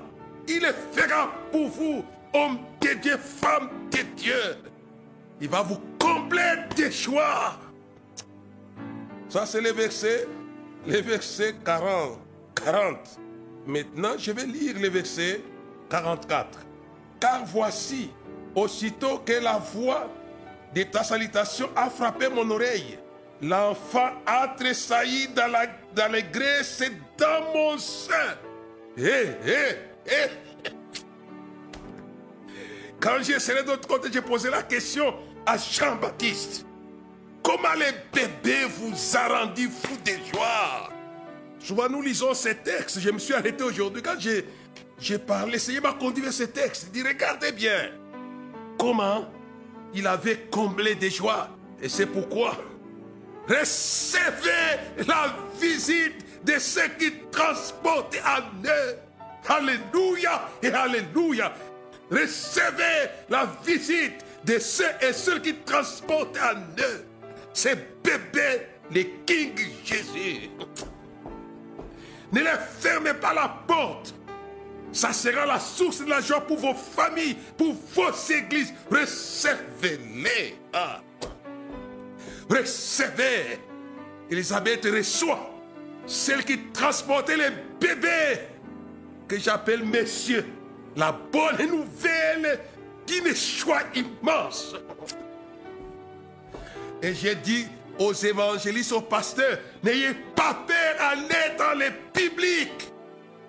il 0.47 0.63
est 0.63 0.75
ferrant 0.93 1.29
pour 1.51 1.67
vous, 1.67 2.05
homme 2.33 2.59
de 2.79 2.93
Dieu, 2.93 3.17
femme 3.17 3.69
de 3.91 4.01
Dieu. 4.15 4.55
Il 5.41 5.49
va 5.49 5.61
vous 5.63 5.81
combler 5.99 6.53
de 6.77 6.89
joie. 6.89 7.57
Ça, 9.29 9.45
c'est 9.45 9.61
le 9.61 9.71
verset, 9.71 10.27
le 10.87 11.01
verset 11.01 11.55
40. 11.65 12.19
40. 12.63 13.19
Maintenant, 13.65 14.13
je 14.17 14.31
vais 14.31 14.45
lire 14.45 14.75
le 14.79 14.89
verset 14.89 15.41
44. 15.89 16.59
Car 17.19 17.45
voici, 17.45 18.11
aussitôt 18.53 19.19
que 19.19 19.33
la 19.33 19.57
voix 19.57 20.07
de 20.73 20.83
ta 20.83 21.03
salutation 21.03 21.69
a 21.75 21.89
frappé 21.89 22.29
mon 22.29 22.49
oreille, 22.49 22.99
l'enfant 23.41 24.11
a 24.25 24.49
tressailli 24.49 25.29
dans, 25.29 25.47
la, 25.47 25.67
dans 25.95 26.11
les 26.11 26.23
graisses 26.23 26.83
dans 27.17 27.53
mon 27.53 27.77
sein. 27.77 28.35
Hé, 28.97 29.27
hé, 29.45 29.77
hé. 30.05 30.71
Quand 32.99 33.17
j'ai 33.21 33.39
serré 33.39 33.63
de 33.63 33.67
l'autre 33.67 33.87
côté, 33.87 34.09
j'ai 34.11 34.21
posé 34.21 34.49
la 34.49 34.63
question 34.63 35.13
à 35.45 35.57
Jean-Baptiste. 35.57 36.65
Comment 37.45 37.75
les 37.75 37.91
bébés 38.11 38.65
vous 38.65 38.91
a 39.15 39.27
rendu 39.27 39.69
fou 39.69 39.95
de 40.03 40.13
joie? 40.33 40.89
Souvent 41.59 41.87
nous 41.87 42.01
lisons 42.01 42.33
ces 42.33 42.55
textes. 42.55 42.99
Je 42.99 43.11
me 43.11 43.19
suis 43.19 43.35
arrêté 43.35 43.63
aujourd'hui 43.63 44.01
quand 44.01 44.19
j'ai 44.19 44.45
j'ai 44.97 45.19
parlé, 45.19 45.59
Seigneur 45.59 45.83
m'a 45.83 45.93
conduit 45.93 46.23
vers 46.23 46.33
ce 46.33 46.43
texte. 46.43 46.87
Il 46.87 47.03
dit, 47.03 47.07
regardez 47.07 47.51
bien 47.51 47.91
comment 48.79 49.29
il 49.93 50.07
avait 50.07 50.47
comblé 50.49 50.95
des 50.95 51.11
joies. 51.11 51.49
Et 51.81 51.89
c'est 51.89 52.07
pourquoi 52.07 52.57
recevez 53.47 55.05
la 55.05 55.35
visite 55.61 56.43
de 56.43 56.57
ceux 56.57 56.87
qui 56.97 57.11
transportent 57.29 58.17
en 58.25 58.67
eux. 58.67 58.97
Alléluia 59.47 60.49
et 60.63 60.69
Alléluia. 60.69 61.53
Recevez 62.09 63.11
la 63.29 63.47
visite 63.63 64.25
de 64.45 64.57
ceux 64.57 64.89
et 65.01 65.13
ceux 65.13 65.39
qui 65.39 65.53
transportent 65.57 66.37
en 66.37 66.57
eux. 66.81 67.05
Ces 67.55 67.73
bébés, 68.03 68.67
les 68.91 69.09
King 69.25 69.55
Jésus. 69.85 70.49
Ne 72.33 72.41
les 72.41 72.57
fermez 72.79 73.13
pas 73.13 73.33
la 73.33 73.47
porte. 73.65 74.13
Ça 74.91 75.13
sera 75.13 75.45
la 75.45 75.57
source 75.57 76.03
de 76.03 76.09
la 76.09 76.19
joie 76.19 76.41
pour 76.41 76.57
vos 76.57 76.73
familles, 76.73 77.37
pour 77.57 77.73
vos 77.93 78.11
églises. 78.29 78.73
Recevez-les. 78.91 80.55
Ah. 80.73 81.01
Recevez. 82.49 83.57
Elisabeth 84.29 84.85
reçoit 84.85 85.49
celle 86.05 86.43
qui 86.43 86.59
transportait 86.73 87.37
les 87.37 87.51
bébés 87.79 88.41
que 89.29 89.39
j'appelle 89.39 89.85
messieurs. 89.85 90.45
La 90.97 91.13
bonne 91.13 91.69
nouvelle 91.69 92.59
d'une 93.07 93.33
joie 93.33 93.83
immense. 93.95 94.75
Et 97.01 97.13
j'ai 97.13 97.35
dit 97.35 97.67
aux 97.99 98.13
évangélistes, 98.13 98.91
aux 98.91 99.01
pasteurs, 99.01 99.59
n'ayez 99.83 100.13
pas 100.35 100.53
peur 100.67 100.95
à 100.99 101.09
aller 101.09 101.55
dans 101.57 101.77
les 101.77 101.91
publics. 102.13 102.91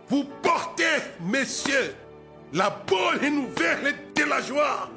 Vous 0.08 0.24
portez, 0.42 0.84
messieurs, 1.20 1.94
la 2.52 2.70
bonne 2.70 3.34
nouvelle 3.34 3.94
de 4.14 4.24
la 4.24 4.40
joie 4.40 4.90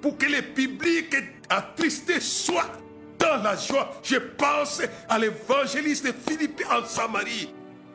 pour 0.00 0.16
que 0.16 0.26
le 0.26 0.42
public 0.42 1.14
attristé 1.48 2.20
soit 2.20 2.70
dans 3.18 3.42
la 3.42 3.56
joie. 3.56 3.90
Je 4.02 4.16
pense 4.16 4.82
à 5.08 5.18
l'évangéliste 5.18 6.12
Philippe 6.26 6.62
en 6.70 6.84
Samarie. 6.84 7.52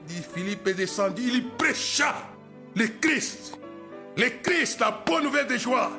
Dit 0.07 0.21
Philippe 0.33 0.67
est 0.67 0.73
descendu, 0.73 1.23
il 1.25 1.49
prêcha 1.51 2.13
le 2.75 2.87
Christ. 2.87 3.57
Le 4.17 4.29
Christ, 4.41 4.79
la 4.79 4.91
bonne 5.05 5.23
nouvelle 5.23 5.47
de 5.47 5.57
joie. 5.57 5.91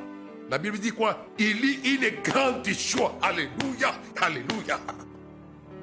La 0.51 0.59
Bible 0.59 0.79
dit 0.79 0.91
quoi? 0.91 1.27
Il 1.39 1.65
y 1.65 1.95
une 1.95 2.23
grande 2.23 2.67
joie. 2.69 3.19
Alléluia, 3.23 3.95
alléluia. 4.21 4.79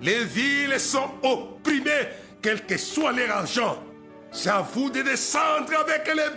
Les 0.01 0.23
villes 0.23 0.79
sont 0.79 1.11
opprimées, 1.23 2.09
quel 2.41 2.65
que 2.65 2.77
soit 2.77 3.11
leur 3.11 3.37
argent. 3.37 3.83
C'est 4.31 4.49
à 4.49 4.61
vous 4.61 4.89
de 4.89 5.01
descendre 5.01 5.73
avec 5.79 6.07
les 6.07 6.29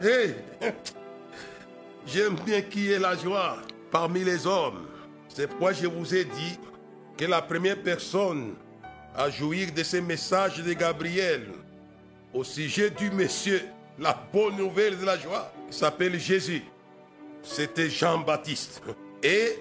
bébés. 0.00 0.34
J'aime 2.06 2.34
bien 2.44 2.62
qui 2.62 2.90
est 2.90 2.98
la 2.98 3.16
joie 3.16 3.58
parmi 3.90 4.24
les 4.24 4.46
hommes. 4.46 4.88
C'est 5.28 5.46
pourquoi 5.46 5.72
je 5.72 5.86
vous 5.86 6.14
ai 6.14 6.24
dit 6.24 6.58
que 7.16 7.24
la 7.24 7.40
première 7.40 7.80
personne 7.80 8.54
à 9.16 9.30
jouir 9.30 9.72
de 9.72 9.82
ce 9.82 9.98
message 9.98 10.62
de 10.62 10.72
Gabriel 10.72 11.48
au 12.32 12.42
sujet 12.42 12.90
du 12.90 13.10
monsieur, 13.10 13.62
la 13.98 14.18
bonne 14.32 14.56
nouvelle 14.56 14.98
de 14.98 15.04
la 15.04 15.18
joie, 15.18 15.52
s'appelle 15.72 16.18
Jésus. 16.18 16.62
C'était 17.42 17.90
Jean-Baptiste. 17.90 18.82
Et 19.22 19.58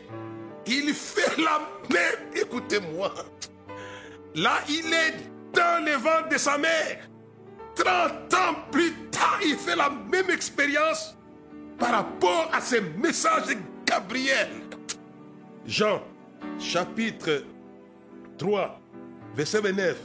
il 0.66 0.94
fait 0.94 1.38
la 1.38 1.60
même, 1.90 2.36
écoutez-moi. 2.36 3.14
Là, 4.36 4.60
il 4.70 4.94
est 4.94 5.16
dans 5.54 5.84
le 5.84 5.94
ventre 5.94 6.30
de 6.30 6.38
sa 6.38 6.58
mère. 6.58 7.08
30 7.76 8.34
ans 8.34 8.56
plus 8.72 8.94
tard, 9.12 9.40
il 9.44 9.56
fait 9.56 9.76
la 9.76 9.90
même 9.90 10.30
expérience 10.30 11.16
par 11.80 11.92
rapport 11.92 12.50
à 12.54 12.62
ce 12.62 12.76
message 12.76 13.48
de 13.48 13.56
Gabriel. 13.86 14.50
Jean, 15.66 16.02
chapitre 16.60 17.44
3, 18.38 18.80
verset 19.36 19.62
29. 19.62 19.98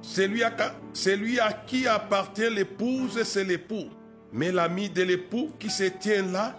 Celui 0.00 0.42
à, 0.42 0.52
celui 0.92 1.40
à 1.40 1.52
qui 1.52 1.86
appartient 1.86 2.48
l'épouse, 2.50 3.22
c'est 3.22 3.44
l'époux. 3.44 3.88
Mais 4.32 4.52
l'ami 4.52 4.90
de 4.90 5.02
l'époux 5.02 5.50
qui 5.58 5.70
se 5.70 5.84
tient 5.84 6.22
là 6.22 6.54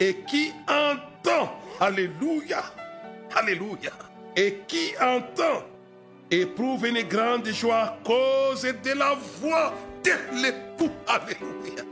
et 0.00 0.16
qui 0.28 0.52
entend, 0.68 1.58
Alléluia, 1.80 2.62
Alléluia, 3.36 3.92
et 4.36 4.60
qui 4.66 4.92
entend, 5.00 5.64
éprouve 6.30 6.86
une 6.86 7.02
grande 7.02 7.46
joie 7.48 7.82
à 7.82 7.98
cause 8.04 8.62
de 8.62 8.98
la 8.98 9.14
voix 9.40 9.74
de 10.04 10.42
l'époux. 10.42 10.90
Alléluia. 11.06 11.84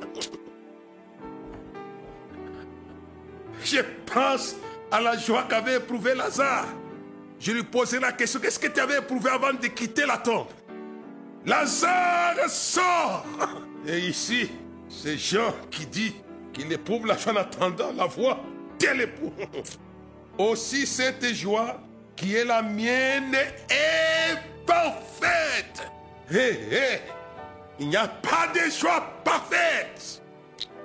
Je 3.63 3.81
pense 4.07 4.57
à 4.91 5.01
la 5.01 5.17
joie 5.17 5.45
qu'avait 5.49 5.77
éprouvé 5.77 6.15
Lazare. 6.15 6.67
Je 7.39 7.53
lui 7.53 7.63
posais 7.63 8.01
la 8.01 8.13
question, 8.13 8.41
qu'est-ce 8.41 8.59
que 8.59 8.67
tu 8.67 8.81
avais 8.81 8.99
éprouvé 8.99 9.31
avant 9.31 9.53
de 9.53 9.67
quitter 9.67 10.07
la 10.07 10.19
tombe? 10.19 10.49
Lazare 11.47 12.49
sort 12.49 13.25
Et 13.87 13.99
ici, 13.99 14.51
c'est 14.91 15.17
Jean 15.17 15.55
qui 15.71 15.87
dit 15.87 16.15
qu'il 16.53 16.71
éprouve 16.73 17.07
la 17.07 17.17
joie 17.17 17.33
en 17.33 17.37
attendant 17.37 17.93
la 17.93 18.07
voix 18.07 18.41
de 18.79 18.89
l'époux. 18.89 19.33
Aussi 20.39 20.87
cette 20.87 21.25
joie 21.33 21.81
qui 22.17 22.35
est 22.35 22.45
la 22.45 22.61
mienne 22.61 23.35
est 23.35 24.67
parfaite. 24.67 25.89
Hé, 26.31 26.59
hé, 26.71 27.01
il 27.79 27.89
n'y 27.89 27.97
a 27.97 28.09
pas 28.09 28.49
de 28.55 28.71
joie 28.71 29.01
parfaite. 29.25 30.23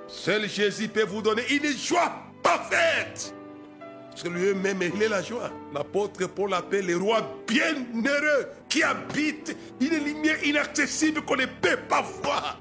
Seul 0.06 0.48
Jésus 0.48 0.88
peut 0.88 1.04
vous 1.04 1.22
donner 1.22 1.42
une 1.50 1.76
joie 1.76 2.12
parfaite. 2.42 3.34
Parce 4.10 4.24
lui-même, 4.24 4.80
il 4.82 5.02
est 5.02 5.08
la 5.08 5.20
joie. 5.20 5.50
L'apôtre 5.74 6.26
Paul 6.26 6.54
appelle 6.54 6.86
le 6.86 6.96
roi 6.96 7.20
bienheureux 7.46 8.48
qui 8.68 8.82
habite 8.82 9.54
une 9.78 10.02
lumière 10.02 10.42
inaccessible 10.42 11.20
qu'on 11.22 11.36
ne 11.36 11.44
peut 11.44 11.76
pas 11.88 12.00
voir. 12.22 12.58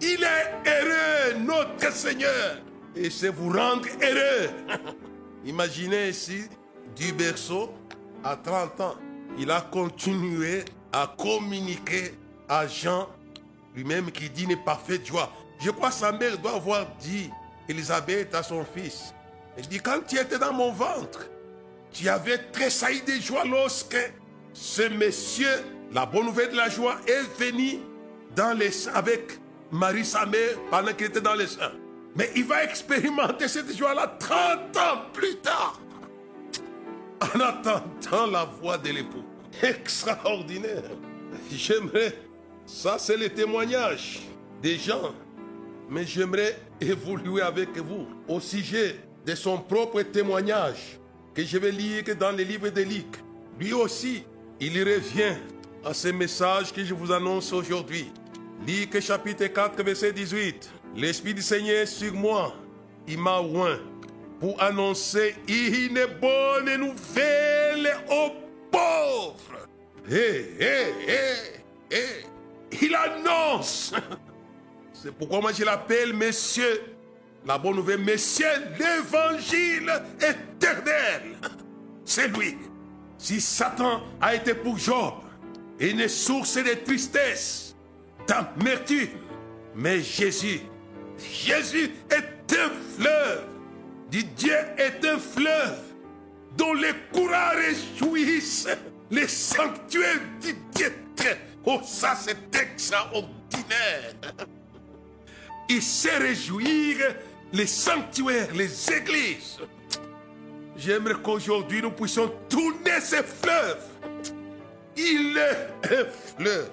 Il 0.00 0.22
est 0.22 0.70
heureux, 0.70 1.38
notre 1.38 1.92
Seigneur. 1.92 2.58
Et 2.94 3.10
c'est 3.10 3.28
vous 3.28 3.50
rendre 3.50 3.86
heureux. 4.02 4.50
Imaginez 5.44 6.08
ici, 6.08 6.44
du 6.94 7.12
berceau 7.12 7.72
à 8.24 8.36
30 8.36 8.80
ans, 8.80 8.94
il 9.38 9.50
a 9.50 9.60
continué 9.60 10.64
à 10.92 11.14
communiquer 11.18 12.14
à 12.48 12.66
Jean, 12.66 13.08
lui-même 13.74 14.10
qui 14.10 14.30
dit 14.30 14.46
n'est 14.46 14.56
pas 14.56 14.80
fait 14.82 14.98
de 14.98 15.04
joie. 15.04 15.30
Je 15.60 15.70
crois 15.70 15.88
que 15.88 15.94
sa 15.94 16.12
mère 16.12 16.38
doit 16.38 16.54
avoir 16.54 16.86
dit, 16.96 17.30
Elisabeth 17.68 18.34
à 18.34 18.42
son 18.42 18.64
fils, 18.64 19.14
il 19.58 19.66
dit, 19.68 19.78
quand 19.78 20.00
tu 20.06 20.18
étais 20.18 20.38
dans 20.38 20.52
mon 20.52 20.72
ventre, 20.72 21.26
tu 21.90 22.08
avais 22.08 22.38
tressailli 22.52 23.02
de 23.02 23.12
joie 23.22 23.44
lorsque 23.44 23.96
ce 24.52 24.88
monsieur, 24.88 25.64
la 25.92 26.04
bonne 26.04 26.26
nouvelle 26.26 26.50
de 26.50 26.56
la 26.56 26.68
joie, 26.68 26.96
est 27.06 27.22
venu 27.38 27.78
dans 28.34 28.56
les, 28.58 28.88
avec 28.88 29.38
Marie, 29.70 30.04
sa 30.04 30.26
mère, 30.26 30.56
pendant 30.70 30.92
qu'il 30.92 31.06
était 31.06 31.20
dans 31.20 31.34
les 31.34 31.46
seins. 31.46 31.72
Mais 32.14 32.30
il 32.34 32.44
va 32.44 32.64
expérimenter 32.64 33.48
cette 33.48 33.76
joie-là 33.76 34.16
30 34.18 34.76
ans 34.76 35.02
plus 35.12 35.36
tard, 35.36 35.80
en 37.20 37.40
attendant 37.40 38.26
la 38.30 38.44
voix 38.44 38.78
de 38.78 38.90
l'époux. 38.90 39.24
Extraordinaire. 39.62 40.90
J'aimerais, 41.52 42.16
ça 42.64 42.96
c'est 42.98 43.16
le 43.16 43.28
témoignage 43.28 44.20
des 44.62 44.78
gens, 44.78 45.14
mais 45.90 46.06
j'aimerais 46.06 46.58
évoluer 46.80 47.42
avec 47.42 47.76
vous 47.76 48.06
au 48.28 48.40
sujet 48.40 48.96
de 49.24 49.34
son 49.34 49.58
propre 49.58 50.02
témoignage 50.02 50.98
que 51.34 51.44
je 51.44 51.58
vais 51.58 51.70
lire 51.70 52.04
dans 52.18 52.30
les 52.30 52.44
livres 52.44 52.68
Luc. 52.68 53.16
Lui 53.58 53.72
aussi, 53.72 54.24
il 54.60 54.78
revient 54.78 55.36
à 55.84 55.92
ce 55.92 56.08
message 56.08 56.72
que 56.72 56.84
je 56.84 56.94
vous 56.94 57.12
annonce 57.12 57.52
aujourd'hui. 57.52 58.10
Luc 58.64 59.00
chapitre 59.00 59.46
4, 59.46 59.82
verset 59.82 60.12
18. 60.12 60.70
L'Esprit 60.94 61.34
du 61.34 61.42
Seigneur 61.42 61.82
est 61.82 61.86
sur 61.86 62.14
moi. 62.14 62.54
Il 63.08 63.18
m'a 63.18 63.40
oint 63.40 63.80
pour 64.38 64.60
annoncer 64.62 65.34
une 65.48 66.06
bonne 66.20 66.76
nouvelle 66.76 67.96
aux 68.08 68.30
pauvres. 68.70 69.66
Hé, 70.08 70.54
hé, 70.60 71.56
hé. 71.90 72.24
Il 72.80 72.94
annonce. 72.94 73.92
C'est 74.92 75.12
pourquoi 75.12 75.40
moi 75.40 75.52
je 75.52 75.64
l'appelle 75.64 76.12
Monsieur 76.12 76.96
la 77.46 77.58
bonne 77.58 77.76
nouvelle, 77.76 78.18
c'est 78.18 78.58
l'évangile 78.76 79.92
éternel. 80.16 81.36
C'est 82.04 82.26
lui. 82.28 82.56
Si 83.18 83.40
Satan 83.40 84.02
a 84.20 84.34
été 84.34 84.52
pour 84.52 84.76
Job 84.76 85.14
une 85.78 86.08
source 86.08 86.56
de 86.56 86.74
tristesse, 86.84 87.65
d'amertume, 88.26 89.08
mais 89.74 90.00
Jésus, 90.00 90.60
Jésus 91.18 91.90
est 92.10 92.56
un 92.56 92.70
fleuve. 92.96 93.44
Dieu 94.10 94.56
est 94.78 95.04
un 95.04 95.18
fleuve 95.18 95.78
dont 96.56 96.74
les 96.74 96.94
courants 97.12 97.50
réjouissent 97.54 98.68
les 99.10 99.28
sanctuaires 99.28 100.20
du 100.40 100.54
Dieu. 100.74 100.92
Oh, 101.64 101.80
ça 101.84 102.14
c'est 102.14 102.38
extraordinaire. 102.54 104.14
Il 105.68 105.82
sait 105.82 106.18
réjouir 106.18 107.16
les 107.52 107.66
sanctuaires, 107.66 108.54
les 108.54 108.92
églises. 108.92 109.58
J'aimerais 110.76 111.20
qu'aujourd'hui 111.22 111.82
nous 111.82 111.90
puissions 111.90 112.32
tourner 112.48 113.00
ces 113.00 113.22
fleuves. 113.22 113.88
Il 114.96 115.36
est 115.36 115.92
un 115.92 116.04
fleuve. 116.36 116.70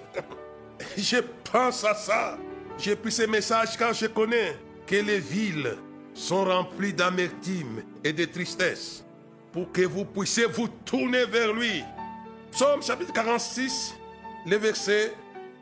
Je 0.98 1.18
à 1.54 1.72
ça. 1.72 2.38
J'ai 2.78 2.96
pris 2.96 3.12
ce 3.12 3.24
message 3.24 3.78
quand 3.78 3.94
je 3.94 4.08
connais 4.08 4.58
que 4.88 4.96
les 4.96 5.20
villes 5.20 5.78
sont 6.14 6.46
remplies 6.46 6.94
d'amertume 6.94 7.84
et 8.04 8.12
de 8.12 8.26
tristesse 8.26 9.04
pour 9.52 9.72
que 9.72 9.82
vous 9.82 10.06
puissiez 10.06 10.46
vous 10.46 10.68
tourner 10.68 11.26
vers 11.26 11.54
lui. 11.54 11.84
Psaume 12.52 12.82
chapitre 12.82 13.14
46, 13.14 13.94
le 14.48 14.58
verset 14.58 15.14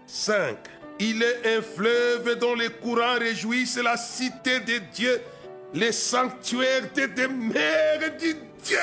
5. 0.07 0.57
Il 0.99 1.23
est 1.23 1.57
un 1.57 1.61
fleuve 1.61 2.37
dont 2.39 2.55
les 2.55 2.69
courants 2.69 3.19
réjouissent 3.19 3.77
la 3.77 3.97
cité 3.97 4.59
de 4.59 4.77
Dieu, 4.93 5.21
les 5.73 5.91
sanctuaires 5.91 6.89
des 6.93 7.07
demeures 7.07 8.17
du 8.19 8.35
Dieu. 8.63 8.77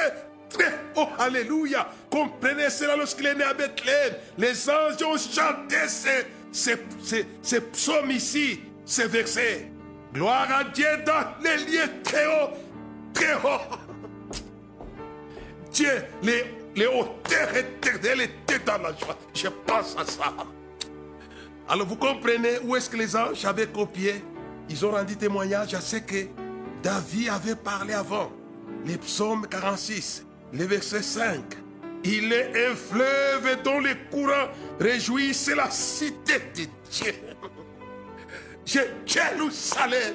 Oh, 0.97 1.09
Alléluia. 1.19 1.89
Comprenez 2.11 2.71
cela 2.71 2.97
lorsqu'il 2.97 3.27
est 3.27 3.35
né 3.35 3.45
à 3.45 3.55
Bethléem. 3.55 4.15
Les 4.39 4.69
anges 4.69 5.03
ont 5.03 5.17
chanté 5.17 5.77
ces, 5.87 6.27
ces, 6.59 7.61
psaumes 7.61 8.11
ici, 8.11 8.61
ces 8.85 9.07
versets. 9.07 9.71
Gloire 10.13 10.49
à 10.51 10.65
Dieu 10.65 10.87
dans 11.05 11.43
les 11.43 11.65
lieux 11.65 12.03
très 12.03 12.27
hauts, 12.27 12.51
très 13.13 13.35
hauts. 13.35 13.77
Dieu, 15.71 16.05
les, 16.23 16.45
les 16.75 16.87
hauteurs 16.87 17.55
éternelles 17.55 18.23
étaient 18.23 18.59
dans 18.65 18.79
la 18.79 18.97
joie. 18.97 19.17
Je 19.35 19.49
pense 19.67 19.97
à 19.99 20.05
ça. 20.05 20.35
Alors 21.69 21.87
vous 21.87 21.97
comprenez 21.97 22.59
où 22.65 22.75
est-ce 22.77 22.89
que 22.89 22.97
les 22.97 23.15
anges 23.15 23.45
avaient 23.45 23.67
copié? 23.67 24.25
Ils 24.71 24.85
ont 24.85 24.91
rendu 24.91 25.17
témoignage 25.17 25.75
à 25.75 25.81
ce 25.81 25.97
que 25.97 26.27
David 26.83 27.29
avait 27.29 27.57
parlé 27.57 27.93
avant. 27.93 28.33
Les 28.85 28.97
psaumes 28.97 29.47
46, 29.47 30.25
le 30.53 30.65
verset 30.65 31.03
5. 31.03 31.41
Il 32.05 32.33
est 32.33 32.69
un 32.69 32.75
fleuve 32.75 33.63
dont 33.63 33.81
les 33.81 33.97
courants 34.11 34.49
réjouissent 34.81 35.51
la 35.55 35.71
cité 35.71 36.39
de 36.55 36.67
Dieu. 36.91 37.15
Jérusalem, 39.07 40.15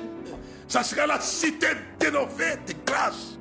ça 0.67 0.83
sera 0.83 1.07
la 1.07 1.19
cité 1.19 1.67
de 1.99 2.09
nos 2.09 2.27
fêtes 2.27 2.67
de 2.67 2.73
grâce. 2.85 3.37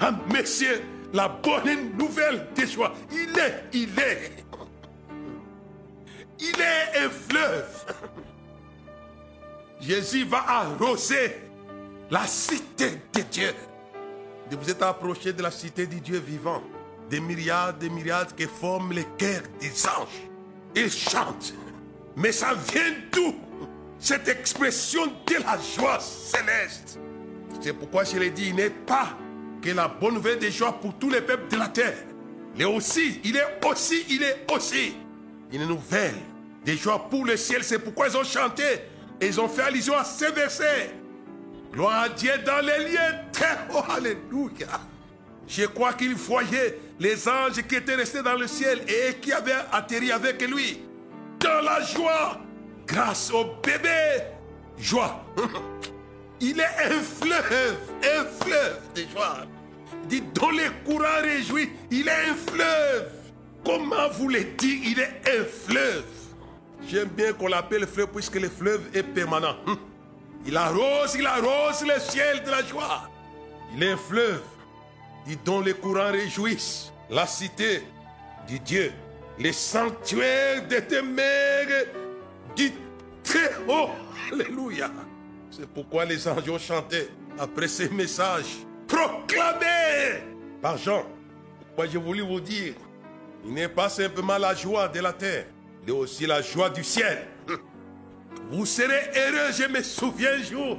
Ah, 0.00 0.12
messieurs, 0.32 0.82
la 1.12 1.28
bonne 1.28 1.96
nouvelle 1.96 2.48
de 2.56 2.66
joie, 2.66 2.92
il 3.10 3.38
est, 3.38 3.64
il 3.72 3.98
est. 3.98 4.32
Il 6.38 6.60
est 6.60 6.98
un 6.98 7.08
fleuve. 7.08 7.94
Jésus 9.80 10.24
va 10.24 10.44
arroser 10.46 11.36
la 12.10 12.26
cité 12.26 13.00
de 13.12 13.20
Dieu. 13.22 13.54
Vous 14.50 14.70
êtes 14.70 14.82
approché 14.82 15.32
de 15.32 15.42
la 15.42 15.50
cité 15.50 15.86
du 15.86 16.00
Dieu 16.00 16.18
vivant. 16.18 16.62
Des 17.10 17.20
myriades, 17.20 17.78
des 17.78 17.88
myriades 17.88 18.34
qui 18.34 18.46
forment 18.46 18.92
les 18.92 19.06
cœurs 19.16 19.42
des 19.60 19.86
anges. 19.86 20.28
Ils 20.74 20.90
chantent. 20.90 21.54
Mais 22.16 22.32
ça 22.32 22.54
vient 22.72 22.94
d'où? 23.12 23.34
Cette 23.98 24.28
expression 24.28 25.06
de 25.06 25.34
la 25.34 25.58
joie 25.76 25.98
céleste. 26.00 26.98
C'est 27.60 27.72
pourquoi 27.72 28.04
je 28.04 28.18
l'ai 28.18 28.30
dit, 28.30 28.48
il 28.48 28.54
n'est 28.54 28.70
pas 28.70 29.16
que 29.62 29.70
la 29.70 29.88
bonne 29.88 30.14
nouvelle 30.14 30.38
des 30.38 30.50
joie 30.50 30.72
pour 30.72 30.94
tous 30.98 31.10
les 31.10 31.20
peuples 31.20 31.50
de 31.50 31.56
la 31.56 31.68
terre. 31.68 31.96
Il 32.54 32.62
est 32.62 32.64
aussi, 32.64 33.20
il 33.24 33.36
est 33.36 33.66
aussi, 33.66 34.04
il 34.08 34.22
est 34.22 34.46
aussi 34.52 34.94
une 35.52 35.66
nouvelle 35.66 36.14
des 36.64 36.76
joies 36.76 37.08
pour 37.08 37.24
le 37.24 37.36
ciel. 37.36 37.62
C'est 37.62 37.78
pourquoi 37.78 38.08
ils 38.08 38.16
ont 38.16 38.24
chanté. 38.24 38.64
Et 39.20 39.28
ils 39.28 39.40
ont 39.40 39.48
fait 39.48 39.62
allusion 39.62 39.96
à 39.96 40.04
ces 40.04 40.30
versets. 40.30 40.94
Gloire 41.72 42.02
à 42.02 42.08
Dieu 42.08 42.32
dans 42.44 42.64
les 42.64 42.90
lieux 42.90 43.14
très 43.32 43.56
Alléluia. 43.88 44.80
Je 45.48 45.64
crois 45.64 45.92
qu'il 45.92 46.14
voyait 46.14 46.78
les 46.98 47.28
anges 47.28 47.62
qui 47.68 47.76
étaient 47.76 47.94
restés 47.94 48.22
dans 48.22 48.34
le 48.34 48.46
ciel 48.46 48.80
et 48.88 49.14
qui 49.14 49.32
avaient 49.32 49.52
atterri 49.72 50.10
avec 50.10 50.42
lui. 50.42 50.80
Dans 51.40 51.60
la 51.62 51.82
joie, 51.82 52.40
grâce 52.86 53.30
au 53.32 53.44
bébé, 53.62 54.22
joie. 54.78 55.24
Il 56.40 56.60
est 56.60 56.64
un 56.64 57.00
fleuve, 57.00 57.78
un 58.02 58.24
fleuve 58.44 58.80
de 58.94 59.02
joie. 59.12 59.46
Dit 60.08 60.22
dans 60.34 60.50
les 60.50 60.68
courants 60.84 61.22
réjouis, 61.22 61.70
il 61.90 62.06
est 62.06 62.30
un 62.30 62.34
fleuve. 62.34 63.10
Comment 63.64 64.08
vous 64.12 64.28
le 64.28 64.40
dites, 64.58 64.82
il 64.84 65.00
est 65.00 65.22
un 65.26 65.44
fleuve? 65.44 66.04
J'aime 66.86 67.08
bien 67.08 67.32
qu'on 67.32 67.48
l'appelle 67.48 67.86
fleuve 67.86 68.08
puisque 68.08 68.36
le 68.36 68.48
fleuve 68.48 68.82
est 68.94 69.02
permanent. 69.02 69.56
Il 70.46 70.56
arrose, 70.56 71.16
il 71.18 71.26
arrose 71.26 71.82
le 71.82 71.98
ciel 71.98 72.42
de 72.44 72.50
la 72.50 72.62
joie. 72.62 73.10
Il 73.74 73.82
est 73.82 73.92
un 73.92 73.96
fleuve, 73.96 74.42
dont 75.34 75.60
les 75.60 75.74
courants 75.74 76.12
réjouissent. 76.12 76.92
La 77.10 77.26
cité 77.26 77.82
du 78.46 78.60
Dieu, 78.60 78.92
les 79.38 79.52
sanctuaires 79.52 80.66
de 80.68 80.76
tes 80.78 81.02
mères, 81.02 81.86
du 82.54 82.70
très 83.24 83.50
haut. 83.68 83.90
Alléluia. 84.32 84.90
C'est 85.50 85.68
pourquoi 85.68 86.04
les 86.04 86.28
anges 86.28 86.48
ont 86.48 86.58
chanté 86.58 87.08
après 87.38 87.66
ces 87.68 87.88
messages 87.88 88.58
proclamés 88.86 90.22
par 90.62 90.76
Jean. 90.78 91.04
Pourquoi 91.60 91.86
j'ai 91.86 91.98
voulu 91.98 92.22
vous 92.22 92.40
dire, 92.40 92.74
il 93.44 93.52
n'est 93.52 93.68
pas 93.68 93.88
simplement 93.88 94.38
la 94.38 94.54
joie 94.54 94.88
de 94.88 95.00
la 95.00 95.12
terre, 95.12 95.46
est 95.86 95.90
aussi 95.90 96.26
la 96.26 96.42
joie 96.42 96.70
du 96.70 96.84
ciel. 96.84 97.26
Vous 98.50 98.66
serez 98.66 99.10
heureux, 99.14 99.52
je 99.52 99.68
me 99.68 99.82
souviens 99.82 100.34
un 100.38 100.42
jour, 100.42 100.78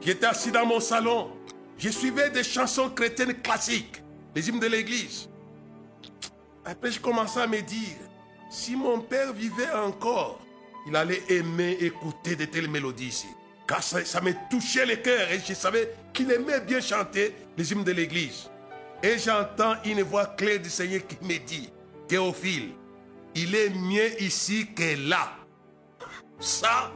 j'étais 0.00 0.26
assis 0.26 0.50
dans 0.50 0.66
mon 0.66 0.80
salon, 0.80 1.30
je 1.78 1.88
suivais 1.88 2.30
des 2.30 2.44
chansons 2.44 2.90
chrétiennes 2.90 3.40
classiques, 3.40 4.02
les 4.34 4.48
hymnes 4.48 4.60
de 4.60 4.66
l'église. 4.66 5.28
Après, 6.64 6.90
je 6.90 7.00
commençais 7.00 7.40
à 7.40 7.46
me 7.46 7.60
dire, 7.60 7.96
si 8.50 8.76
mon 8.76 9.00
père 9.00 9.32
vivait 9.32 9.70
encore, 9.72 10.40
il 10.86 10.96
allait 10.96 11.22
aimer 11.28 11.76
écouter 11.80 12.36
de 12.36 12.44
telles 12.44 12.70
mélodies 12.70 13.08
ici. 13.08 13.26
Car 13.66 13.82
ça, 13.82 14.04
ça 14.04 14.20
me 14.20 14.32
touchait 14.50 14.86
le 14.86 14.96
cœur 14.96 15.30
et 15.30 15.40
je 15.40 15.54
savais 15.54 15.94
qu'il 16.12 16.30
aimait 16.30 16.60
bien 16.60 16.80
chanter 16.80 17.34
les 17.56 17.72
hymnes 17.72 17.84
de 17.84 17.92
l'église. 17.92 18.50
Et 19.02 19.18
j'entends 19.18 19.74
une 19.84 20.02
voix 20.02 20.26
claire 20.26 20.60
du 20.60 20.70
Seigneur 20.70 21.06
qui 21.06 21.16
me 21.22 21.38
dit, 21.38 21.70
Théophile, 22.08 22.72
il 23.34 23.54
est 23.54 23.70
mieux 23.70 24.22
ici 24.22 24.68
que 24.74 25.08
là. 25.08 25.32
Ça, 26.38 26.92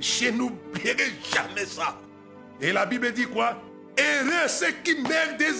je 0.00 0.30
n'oublierai 0.30 1.12
jamais 1.34 1.66
ça. 1.66 1.98
Et 2.60 2.72
la 2.72 2.86
Bible 2.86 3.12
dit 3.12 3.26
quoi? 3.26 3.60
Heureux 4.02 4.48
ceux 4.48 4.72
qui 4.82 4.96
meurent 5.00 5.36
des 5.38 5.52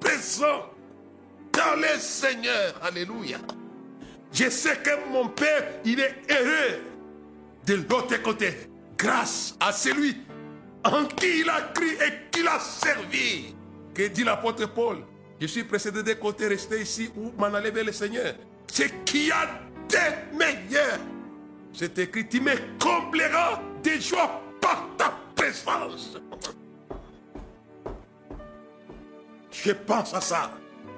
présent 0.00 0.70
dans 1.52 1.76
le 1.76 1.98
Seigneur. 1.98 2.74
Alléluia. 2.82 3.38
Je 4.32 4.48
sais 4.48 4.76
que 4.78 5.08
mon 5.10 5.28
Père, 5.28 5.64
il 5.84 6.00
est 6.00 6.14
heureux 6.30 6.80
de 7.66 7.74
l'autre 7.74 8.20
côté. 8.22 8.68
Grâce 8.96 9.54
à 9.60 9.72
celui 9.72 10.16
en 10.84 11.04
qui 11.04 11.40
il 11.40 11.48
a 11.48 11.60
cru 11.74 11.92
et 11.94 12.30
qui 12.30 12.42
l'a 12.42 12.58
servi. 12.58 13.54
Que 13.94 14.08
dit 14.08 14.24
l'apôtre 14.24 14.66
Paul? 14.72 14.98
Je 15.40 15.46
suis 15.46 15.64
précédé 15.64 16.02
des 16.02 16.16
côtés, 16.16 16.48
rester 16.48 16.80
ici 16.80 17.10
ou 17.16 17.32
m'en 17.36 17.52
aller 17.54 17.70
vers 17.70 17.84
le 17.84 17.92
Seigneur. 17.92 18.34
Ce 18.72 18.84
qui 19.04 19.30
a 19.30 19.48
des 19.88 20.36
meilleurs. 20.36 20.98
C'est 21.72 21.98
écrit, 21.98 22.28
tu 22.28 22.40
me 22.40 22.52
combleras 22.78 23.60
de 23.82 24.00
joie 24.00 24.40
par 24.60 24.88
ta 24.96 25.18
présence. 25.34 26.16
Je 29.54 29.70
pense 29.70 30.12
à 30.14 30.20
ça. 30.20 30.50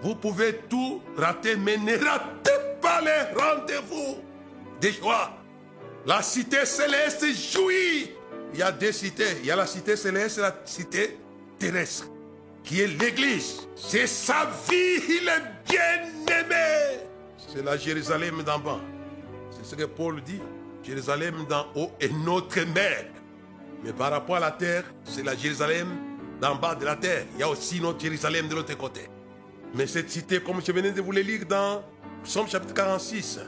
Vous 0.03 0.15
pouvez 0.15 0.57
tout 0.69 1.03
rater, 1.17 1.57
mais 1.57 1.77
ne 1.77 1.93
ratez 1.93 2.51
pas 2.81 3.01
les 3.01 3.39
rendez-vous 3.39 4.19
des 4.81 4.93
joie. 4.93 5.33
La 6.07 6.23
cité 6.23 6.65
céleste 6.65 7.25
jouit. 7.53 8.13
Il 8.53 8.61
y 8.61 8.63
a 8.63 8.73
deux 8.73 8.93
cités. 8.93 9.39
Il 9.41 9.47
y 9.47 9.51
a 9.51 9.57
la 9.57 9.67
cité 9.67 9.97
céleste 9.97 10.39
et 10.39 10.41
la 10.41 10.57
cité 10.65 11.19
terrestre, 11.59 12.07
qui 12.63 12.81
est 12.81 12.87
l'Église. 12.87 13.67
C'est 13.75 14.07
sa 14.07 14.47
vie, 14.69 15.03
il 15.09 15.29
est 15.29 15.71
bien 15.71 16.39
aimé. 16.39 17.01
C'est 17.37 17.65
la 17.65 17.77
Jérusalem 17.77 18.43
d'en 18.43 18.59
bas. 18.59 18.81
C'est 19.51 19.67
ce 19.67 19.75
que 19.75 19.85
Paul 19.85 20.23
dit. 20.23 20.41
Jérusalem 20.83 21.45
d'en 21.49 21.67
haut 21.75 21.91
est 22.01 22.13
notre 22.13 22.61
mère. 22.61 23.07
Mais 23.83 23.93
par 23.93 24.13
rapport 24.13 24.37
à 24.37 24.41
la 24.41 24.53
terre, 24.53 24.85
c'est 25.05 25.25
la 25.25 25.35
Jérusalem 25.35 25.89
d'en 26.41 26.55
bas 26.55 26.75
de 26.75 26.85
la 26.85 26.97
terre. 26.97 27.27
Il 27.35 27.41
y 27.41 27.43
a 27.43 27.49
aussi 27.49 27.81
notre 27.81 28.01
Jérusalem 28.01 28.49
de 28.49 28.55
l'autre 28.55 28.77
côté. 28.77 29.03
Mais 29.75 29.87
cette 29.87 30.11
cité, 30.11 30.41
comme 30.41 30.61
je 30.65 30.73
venais 30.73 30.93
de 30.93 31.01
vous 31.01 31.13
le 31.13 31.21
lire 31.21 31.45
dans 31.47 31.83
Psaume 32.25 32.49
chapitre 32.49 32.75
46, 32.75 33.41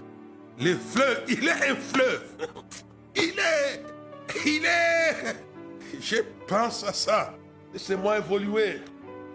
le 0.61 0.77
fleuve, 0.77 1.23
il 1.29 1.47
est 1.47 1.71
un 1.71 1.77
fleuve. 1.77 2.25
Il 3.21 3.35
est, 3.37 3.83
il 4.47 4.65
est. 4.65 5.35
Je 6.01 6.17
pense 6.47 6.85
à 6.85 6.93
ça. 6.93 7.35
Laissez-moi 7.73 8.19
évoluer. 8.19 8.81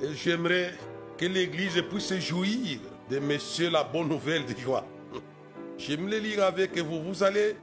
Et 0.01 0.13
j'aimerais 0.13 0.73
que 1.17 1.25
l'Église 1.25 1.83
puisse 1.89 2.13
jouir 2.13 2.79
de 3.09 3.19
Monsieur 3.19 3.69
la 3.69 3.83
bonne 3.83 4.07
nouvelle 4.07 4.45
de 4.45 4.57
joie. 4.57 4.85
J'aimerais 5.77 6.21
lire 6.21 6.45
avec 6.45 6.77
vous. 6.77 7.03
Vous 7.03 7.23
allez 7.23 7.57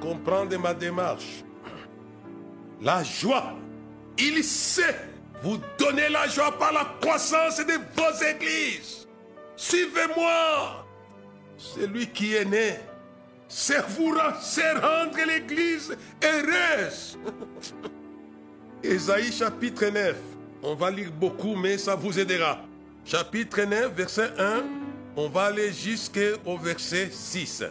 comprendre 0.00 0.56
ma 0.56 0.72
démarche. 0.72 1.42
La 2.80 3.02
joie, 3.02 3.54
il 4.18 4.44
sait 4.44 5.15
vous 5.46 5.58
donner 5.78 6.08
la 6.08 6.26
joie 6.26 6.50
par 6.58 6.72
la 6.72 6.84
croissance 7.00 7.58
de 7.58 7.74
vos 7.94 8.24
églises. 8.24 9.06
Suivez-moi. 9.54 10.84
C'est 11.56 11.86
lui 11.86 12.08
qui 12.08 12.34
est 12.34 12.44
né. 12.44 12.80
C'est 13.48 13.80
vous 13.90 14.10
rendre 14.10 15.16
l'église 15.24 15.96
heureuse. 16.20 17.16
Ésaïe 18.82 19.30
chapitre 19.30 19.86
9. 19.86 20.16
On 20.64 20.74
va 20.74 20.90
lire 20.90 21.12
beaucoup, 21.12 21.54
mais 21.54 21.78
ça 21.78 21.94
vous 21.94 22.18
aidera. 22.18 22.58
Chapitre 23.04 23.62
9, 23.62 23.94
verset 23.94 24.30
1. 24.36 24.64
On 25.14 25.28
va 25.28 25.44
aller 25.44 25.72
jusqu'au 25.72 26.58
verset 26.58 27.10
6. 27.12 27.62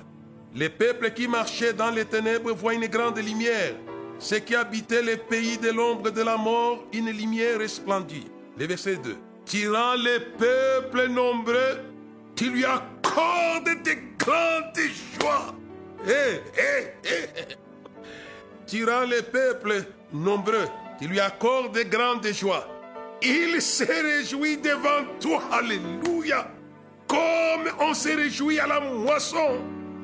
Les 0.56 0.70
peuples 0.70 1.12
qui 1.12 1.28
marchaient 1.28 1.74
dans 1.74 1.92
les 1.92 2.06
ténèbres 2.06 2.54
voient 2.54 2.74
une 2.74 2.88
grande 2.88 3.18
lumière. 3.18 3.76
Ceux 4.19 4.39
qui 4.39 4.56
habitaient 4.56 5.01
les 5.01 5.17
pays 5.17 5.58
de 5.58 5.69
l'ombre 5.69 6.10
de 6.10 6.21
la 6.21 6.38
mort, 6.38 6.84
une 6.93 7.10
lumière 7.12 7.60
resplendit. 7.60 8.28
Le 8.58 8.65
verset 8.65 8.95
2. 8.97 9.17
Tirant 9.45 9.95
les 9.95 10.19
peuples 10.19 11.08
nombreux, 11.10 11.80
tu 12.36 12.49
lui 12.49 12.65
accordes 12.65 13.65
de 13.84 13.95
grandes 14.17 14.89
joies. 15.19 15.54
Hé, 16.08 16.41
hé, 16.58 16.93
hé. 17.04 17.56
Tirant 18.65 19.04
les 19.04 19.21
peuples 19.21 19.86
nombreux, 20.12 20.67
tu 20.99 21.08
lui 21.08 21.19
accordes 21.19 21.75
de 21.75 21.84
grandes 21.84 22.28
joies. 22.28 22.67
Il 23.21 23.62
se 23.62 23.84
réjouit 23.84 24.58
devant 24.58 25.06
toi. 25.19 25.43
Alléluia. 25.51 26.47
Comme 27.08 27.69
on 27.80 27.93
se 27.93 28.10
réjouit 28.10 28.60
à 28.60 28.67
la 28.67 28.80
moisson, 28.80 29.60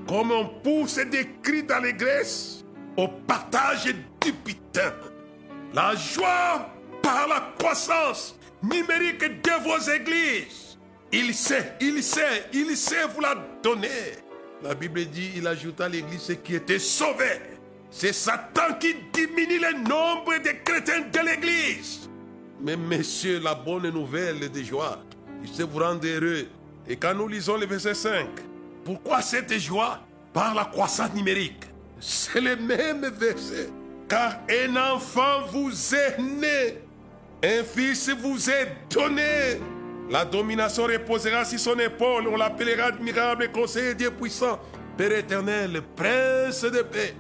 comme 0.08 0.32
on 0.32 0.46
pousse 0.62 0.98
des 0.98 1.28
cris 1.42 1.64
d'allégresse 1.64 2.61
au 3.02 3.08
partage 3.08 3.86
du 3.86 4.32
butin. 4.32 4.94
La 5.74 5.96
joie 5.96 6.70
par 7.02 7.28
la 7.28 7.54
croissance 7.58 8.38
numérique 8.62 9.42
de 9.42 9.64
vos 9.64 9.80
églises. 9.92 10.78
Il 11.12 11.34
sait, 11.34 11.74
il 11.82 12.04
sait, 12.04 12.46
il 12.54 12.78
sait 12.78 13.08
vous 13.14 13.22
la 13.22 13.36
donner. 13.64 13.88
La 14.62 14.76
Bible 14.76 15.06
dit, 15.06 15.32
il 15.36 15.48
ajouta 15.48 15.86
à 15.86 15.90
l'église 15.90 16.38
qui 16.44 16.56
était 16.56 16.80
sauvé. 16.80 17.42
C'est 17.90 18.14
Satan 18.14 18.76
qui 18.80 18.96
diminue 19.12 19.60
le 19.60 19.74
nombre 19.80 20.38
de 20.38 20.52
chrétiens 20.64 21.02
de 21.12 21.20
l'église. 21.26 22.10
Mais 22.62 22.78
messieurs, 22.78 23.40
la 23.40 23.56
bonne 23.56 23.90
nouvelle 23.90 24.52
de 24.52 24.64
joie, 24.64 25.00
il 25.44 25.50
sait 25.50 25.64
vous 25.64 25.80
rendre 25.80 26.06
heureux. 26.08 26.48
Et 26.88 26.96
quand 26.96 27.16
nous 27.16 27.28
lisons 27.28 27.58
le 27.58 27.66
verset 27.66 27.96
5, 27.96 28.28
pourquoi 28.86 29.22
cette 29.22 29.58
joie 29.58 30.00
Par 30.32 30.54
la 30.54 30.66
croissance 30.66 31.14
numérique? 31.14 31.71
C'est 32.02 32.42
le 32.42 32.56
même 32.56 33.06
verset. 33.06 33.70
Car 34.10 34.40
un 34.50 34.76
enfant 34.76 35.46
vous 35.52 35.72
est 35.96 36.18
né, 36.20 36.80
un 37.44 37.64
fils 37.64 38.10
vous 38.10 38.50
est 38.50 38.76
donné. 38.90 39.62
La 40.10 40.26
domination 40.26 40.84
reposera 40.84 41.46
sur 41.46 41.60
son 41.60 41.80
épaule. 41.80 42.28
On 42.28 42.36
l'appellera 42.36 42.88
admirable 42.88 43.52
conseiller 43.52 43.94
Dieu 43.94 44.12
puissant, 44.12 44.60
Père 44.98 45.12
éternel, 45.14 45.82
prince 45.96 46.64
de 46.64 46.82
paix. 46.82 47.16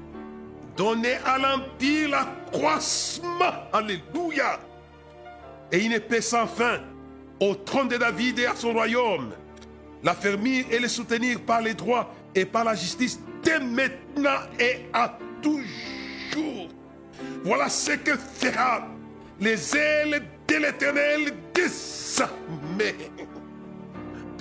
Donner 0.76 1.18
à 1.26 1.38
l'empire 1.38 2.10
l'accroissement. 2.10 3.70
Alléluia. 3.72 4.60
Et 5.72 5.86
une 5.86 6.00
paix 6.00 6.22
sans 6.22 6.48
fin 6.48 6.80
au 7.40 7.56
trône 7.56 7.88
de 7.88 7.98
David 7.98 8.40
et 8.40 8.48
à 8.48 8.56
son 8.56 8.74
royaume. 8.74 9.32
L'affermir 10.04 10.66
et 10.72 10.80
le 10.80 10.88
soutenir 10.88 11.40
par 11.42 11.62
les 11.62 11.76
droits 11.76 12.14
et 12.34 12.46
par 12.46 12.64
la 12.64 12.76
justice 12.76 13.20
dès 13.44 13.60
maintenant 13.60 14.40
et 14.60 14.86
à 14.94 15.18
toujours. 15.42 16.70
Voilà 17.44 17.70
ce 17.70 17.92
que 17.92 18.16
fera 18.18 18.88
les 19.40 19.76
ailes 19.76 20.22
de 20.48 20.56
l'éternel 20.56 21.34
désormais. 21.54 22.96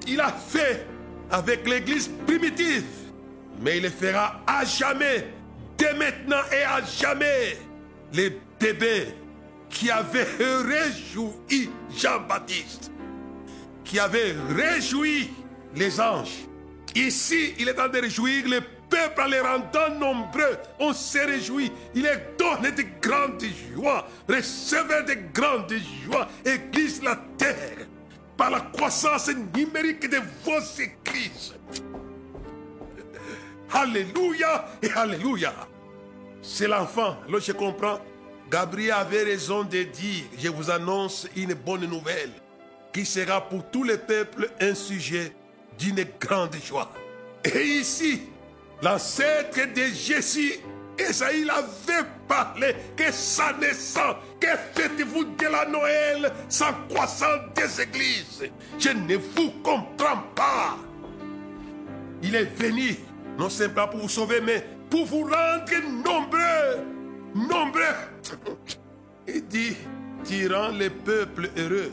il 0.06 0.20
a 0.20 0.32
fait 0.32 0.86
avec 1.30 1.66
l'église 1.68 2.10
primitive, 2.26 2.84
mais 3.60 3.78
il 3.78 3.84
le 3.84 3.90
fera 3.90 4.40
à 4.46 4.64
jamais, 4.64 5.28
dès 5.78 5.94
maintenant 5.94 6.42
et 6.52 6.62
à 6.62 6.80
jamais. 6.84 7.56
Les 8.12 8.36
bébés 8.58 9.14
qui 9.68 9.90
avaient 9.90 10.26
réjoui 10.38 11.70
Jean-Baptiste, 11.96 12.90
qui 13.84 13.98
avaient 13.98 14.34
réjoui 14.48 15.30
les 15.76 16.00
anges. 16.00 16.46
Ici, 16.96 17.54
il 17.58 17.68
est 17.68 17.72
en 17.72 17.76
train 17.76 17.88
de 17.88 18.00
réjouir 18.00 18.48
le 18.48 18.60
peuple 18.90 19.22
en 19.22 19.26
les 19.26 19.40
rendant 19.40 19.94
nombreux. 19.98 20.58
On 20.78 20.92
s'est 20.92 21.24
réjoui. 21.24 21.72
Il 21.94 22.04
est 22.04 22.36
donné 22.38 22.72
de 22.72 22.84
grandes 23.00 23.42
joies. 23.74 24.06
Recevez 24.28 25.02
de 25.04 25.18
grandes 25.32 25.72
joies. 26.04 26.28
Église 26.44 27.02
la 27.02 27.16
terre. 27.38 27.86
Par 28.36 28.50
la 28.50 28.60
croissance 28.60 29.30
numérique 29.54 30.08
de 30.10 30.18
vos 30.44 30.60
églises. 30.78 31.54
Alléluia 33.72 34.66
et 34.82 34.90
Alléluia. 34.90 35.54
C'est 36.42 36.66
l'enfant. 36.68 37.16
Là, 37.28 37.38
je 37.38 37.52
comprends. 37.52 38.00
Gabriel 38.50 38.92
avait 38.92 39.22
raison 39.22 39.62
de 39.62 39.84
dire, 39.84 40.24
je 40.36 40.48
vous 40.48 40.70
annonce 40.70 41.28
une 41.36 41.54
bonne 41.54 41.86
nouvelle, 41.86 42.32
qui 42.92 43.06
sera 43.06 43.48
pour 43.48 43.70
tous 43.70 43.84
les 43.84 43.98
peuples 43.98 44.50
un 44.60 44.74
sujet 44.74 45.32
d'une 45.78 46.04
grande 46.18 46.56
joie. 46.56 46.90
Et 47.44 47.62
ici, 47.62 48.22
l'ancêtre 48.82 49.72
de 49.74 49.82
Jésus, 49.94 50.54
Esaïe 50.98 51.48
avait 51.48 52.06
parlé 52.28 52.74
que 52.96 53.10
sa 53.10 53.52
naissance, 53.54 54.16
que 54.38 54.48
faites-vous 54.74 55.24
de 55.24 55.46
la 55.46 55.66
Noël 55.66 56.32
sans 56.48 56.72
croissance 56.88 57.40
des 57.54 57.82
églises? 57.82 58.50
Je 58.78 58.90
ne 58.90 59.16
vous 59.16 59.50
comprends 59.62 60.22
pas. 60.34 60.76
Il 62.22 62.34
est 62.34 62.54
venu, 62.56 62.96
non 63.38 63.48
seulement 63.48 63.88
pour 63.88 64.00
vous 64.00 64.08
sauver, 64.08 64.40
mais 64.40 64.64
pour 64.90 65.06
vous 65.06 65.22
rendre 65.22 66.04
nombreux. 66.04 66.84
Nombreux. 67.34 67.96
Il 69.26 69.46
dit, 69.46 69.76
tirant 70.24 70.68
les 70.68 70.90
peuples 70.90 71.48
heureux, 71.56 71.92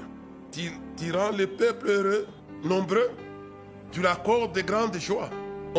tirant 0.95 1.29
les 1.29 1.47
peuples 1.47 1.89
heureux, 1.89 2.27
nombreux, 2.63 3.11
tu 3.91 4.01
l'accordes 4.01 4.53
de 4.53 4.61
grandes 4.61 4.97
joies. 4.99 5.29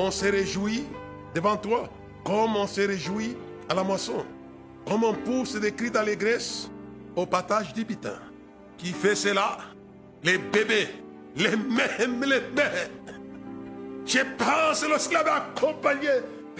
On 0.00 0.12
se 0.12 0.26
réjouit 0.26 0.84
devant 1.34 1.56
toi, 1.56 1.88
comme 2.24 2.54
on 2.54 2.68
se 2.68 2.82
réjouit 2.82 3.36
à 3.68 3.74
la 3.74 3.82
moisson, 3.82 4.24
comme 4.86 5.02
on 5.02 5.12
pousse 5.12 5.56
des 5.56 5.72
cris 5.72 5.90
d'allégresse 5.90 6.70
au 7.16 7.26
partage 7.26 7.72
du 7.72 7.84
butin. 7.84 8.20
Qui 8.76 8.92
fait 8.92 9.16
cela? 9.16 9.58
Les 10.22 10.38
bébés, 10.38 10.86
les 11.34 11.56
mêmes, 11.56 12.22
les 12.22 12.40
mêmes. 12.54 13.16
Je 14.06 14.20
pense 14.38 14.88
lorsqu'il 14.88 15.16
avait 15.16 15.30
accompagné 15.30 16.10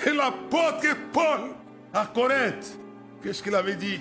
l'apôtre 0.05 0.96
Paul 1.12 1.51
à 1.94 2.07
Corinthe. 2.07 2.77
Qu'est-ce 3.22 3.40
qu'il 3.40 3.55
avait 3.55 3.77
dit? 3.77 4.01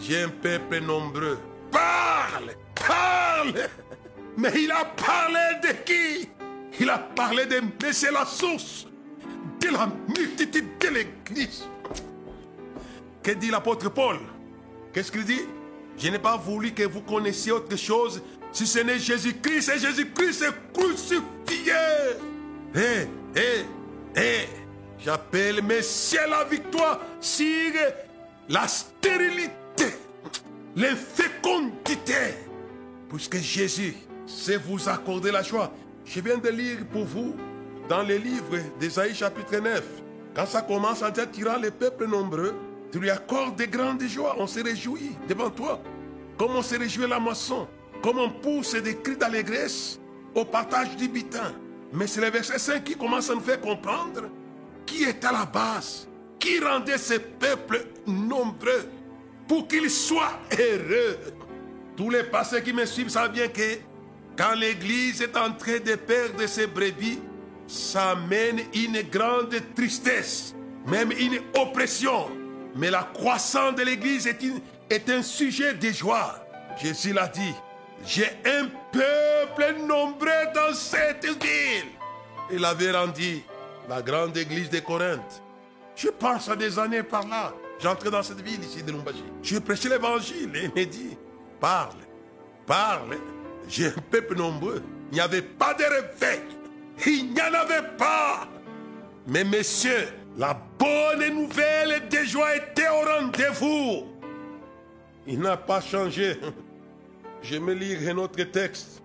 J'ai 0.00 0.22
un 0.22 0.30
peuple 0.30 0.80
nombreux. 0.80 1.38
Parle, 1.70 2.50
parle. 2.74 3.68
Mais 4.36 4.50
il 4.56 4.72
a 4.72 4.84
parlé 4.84 5.60
de 5.62 5.68
qui? 5.84 6.28
Il 6.80 6.90
a 6.90 6.98
parlé 6.98 7.46
de 7.46 7.62
c'est 7.92 8.10
la 8.10 8.24
source 8.24 8.86
de 9.60 9.68
la 9.68 9.88
multitude 10.08 10.78
de 10.80 10.88
l'Église. 10.88 11.64
Que 13.22 13.30
dit 13.30 13.50
l'apôtre 13.50 13.88
Paul? 13.90 14.18
Qu'est-ce 14.92 15.12
qu'il 15.12 15.24
dit? 15.24 15.42
Je 15.96 16.08
n'ai 16.08 16.18
pas 16.18 16.36
voulu 16.36 16.72
que 16.72 16.82
vous 16.82 17.02
connaissiez 17.02 17.52
autre 17.52 17.76
chose 17.76 18.22
si 18.52 18.66
ce 18.66 18.80
n'est 18.80 18.98
Jésus-Christ 18.98 19.70
et 19.74 19.78
Jésus-Christ 19.78 20.42
est 20.42 20.72
crucifié. 20.72 21.72
Hé, 22.74 23.08
hé, 23.36 23.64
hé. 24.16 24.48
J'appelle 24.98 25.62
Messie 25.62 26.16
la 26.28 26.44
victoire 26.44 27.00
sur 27.20 27.72
la 28.48 28.66
stérilité, 28.66 29.94
l'infécondité. 30.74 32.34
Puisque 33.08 33.36
Jésus 33.36 33.94
sait 34.26 34.56
vous 34.56 34.88
accorder 34.88 35.30
la 35.30 35.42
joie. 35.42 35.72
Je 36.04 36.20
viens 36.20 36.38
de 36.38 36.48
lire 36.48 36.78
pour 36.92 37.04
vous 37.04 37.34
dans 37.88 38.02
les 38.02 38.18
livres 38.18 38.58
d'Ésaïe 38.78 39.14
chapitre 39.14 39.56
9. 39.56 39.82
Quand 40.34 40.46
ça 40.46 40.62
commence 40.62 41.02
à 41.02 41.10
dire 41.10 41.30
tirant 41.30 41.56
les 41.56 41.70
peuples 41.70 42.06
nombreux, 42.06 42.54
tu 42.92 42.98
lui 42.98 43.10
accordes 43.10 43.56
des 43.56 43.66
grandes 43.66 44.02
joies. 44.02 44.36
On 44.38 44.46
se 44.46 44.60
réjouit 44.60 45.16
devant 45.28 45.50
toi. 45.50 45.80
Comme 46.36 46.56
on 46.56 46.62
se 46.62 46.76
réjouit 46.76 47.08
la 47.08 47.18
moisson. 47.18 47.66
Comme 48.02 48.18
on 48.18 48.30
pousse 48.30 48.74
des 48.74 48.96
cris 48.96 49.16
d'allégresse 49.16 49.98
au 50.34 50.44
partage 50.44 50.94
du 50.96 51.08
butin. 51.08 51.54
Mais 51.92 52.06
c'est 52.06 52.20
le 52.20 52.30
verset 52.30 52.58
5 52.58 52.84
qui 52.84 52.94
commence 52.96 53.30
à 53.30 53.34
nous 53.34 53.40
faire 53.40 53.60
comprendre 53.60 54.24
qui 54.84 55.04
est 55.04 55.24
à 55.24 55.32
la 55.32 55.46
base, 55.46 56.06
qui 56.38 56.60
rendait 56.60 56.98
ces 56.98 57.18
peuples 57.18 57.86
nombreux 58.06 58.88
pour 59.48 59.66
qu'ils 59.66 59.90
soient 59.90 60.38
heureux. 60.52 61.18
Tous 61.96 62.10
les 62.10 62.24
passés 62.24 62.62
qui 62.62 62.72
me 62.72 62.84
suivent 62.84 63.08
savent 63.08 63.32
bien 63.32 63.48
que 63.48 63.78
quand 64.36 64.54
l'Église 64.54 65.22
est 65.22 65.36
en 65.36 65.52
train 65.52 65.78
de 65.78 65.94
perdre 65.94 66.46
ses 66.46 66.66
brebis, 66.66 67.20
ça 67.66 68.10
amène 68.10 68.60
une 68.74 69.02
grande 69.02 69.54
tristesse, 69.74 70.54
même 70.86 71.12
une 71.12 71.40
oppression. 71.56 72.30
Mais 72.76 72.90
la 72.90 73.08
croissance 73.14 73.76
de 73.76 73.82
l'Église 73.82 74.26
est, 74.26 74.38
est 74.90 75.08
un 75.08 75.22
sujet 75.22 75.74
de 75.74 75.90
joie. 75.90 76.44
Jésus 76.80 77.12
l'a 77.12 77.28
dit, 77.28 77.54
j'ai 78.04 78.28
un 78.44 78.66
peuple 78.92 79.80
nombreux 79.86 80.52
dans 80.54 80.74
cette 80.74 81.24
ville. 81.24 81.92
Il 82.50 82.64
avait 82.64 82.90
rendu 82.90 83.42
la 83.88 84.02
grande 84.02 84.36
église 84.36 84.68
de 84.68 84.80
Corinthe. 84.80 85.42
Je 85.96 86.08
pense 86.08 86.48
à 86.48 86.56
des 86.56 86.78
années 86.78 87.02
par 87.02 87.26
là. 87.26 87.54
J'entrais 87.78 88.10
dans 88.10 88.22
cette 88.22 88.40
ville 88.40 88.62
ici 88.62 88.82
de 88.82 88.90
Lumbashi. 88.92 89.24
Je 89.42 89.58
prêchais 89.58 89.88
l'évangile 89.88 90.50
et 90.54 90.64
il 90.64 90.70
me 90.70 90.84
dit, 90.84 91.16
parle, 91.60 91.96
parle. 92.66 93.16
J'ai 93.68 93.86
un 93.86 94.02
peuple 94.10 94.36
nombreux. 94.36 94.82
Il 95.10 95.14
n'y 95.14 95.20
avait 95.20 95.42
pas 95.42 95.74
de 95.74 95.84
réveil. 95.84 96.40
Il 97.06 97.32
n'y 97.32 97.40
en 97.40 97.54
avait 97.54 97.88
pas. 97.96 98.48
Mais 99.26 99.44
messieurs, 99.44 100.08
la 100.36 100.58
bonne 100.78 101.34
nouvelle 101.34 102.08
de 102.08 102.18
joie 102.24 102.56
était 102.56 102.88
au 102.88 103.04
rendez-vous. 103.08 104.06
Il 105.26 105.40
n'a 105.40 105.56
pas 105.56 105.80
changé. 105.80 106.36
Je 107.42 107.56
me 107.56 107.72
lire 107.72 107.98
un 108.08 108.18
autre 108.18 108.42
texte 108.44 109.02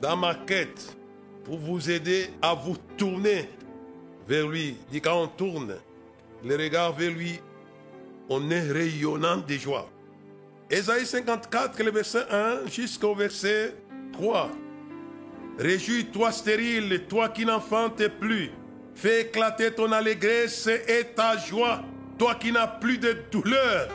dans 0.00 0.16
ma 0.16 0.34
quête 0.34 0.96
pour 1.44 1.58
vous 1.58 1.90
aider 1.90 2.30
à 2.42 2.54
vous 2.54 2.76
tourner 2.96 3.48
vers 4.26 4.48
lui. 4.48 4.76
Dit 4.90 5.00
quand 5.00 5.22
on 5.22 5.28
tourne 5.28 5.76
le 6.44 6.56
regard 6.56 6.92
vers 6.92 7.10
lui, 7.10 7.40
on 8.28 8.50
est 8.50 8.70
rayonnant 8.70 9.38
de 9.38 9.54
joie. 9.54 9.88
Ésaïe 10.70 11.06
54, 11.06 11.82
le 11.82 11.90
verset 11.90 12.24
1 12.30 12.66
jusqu'au 12.66 13.14
verset 13.14 13.74
3. 14.14 14.50
Réjouis-toi 15.58 16.32
stérile, 16.32 17.04
toi 17.08 17.28
qui 17.28 17.44
n'enfantes 17.44 18.06
plus. 18.20 18.50
Fais 18.94 19.22
éclater 19.22 19.72
ton 19.72 19.90
allégresse 19.92 20.68
et 20.68 21.04
ta 21.14 21.36
joie, 21.36 21.82
toi 22.18 22.36
qui 22.36 22.52
n'as 22.52 22.66
plus 22.66 22.98
de 22.98 23.16
douleur. 23.30 23.88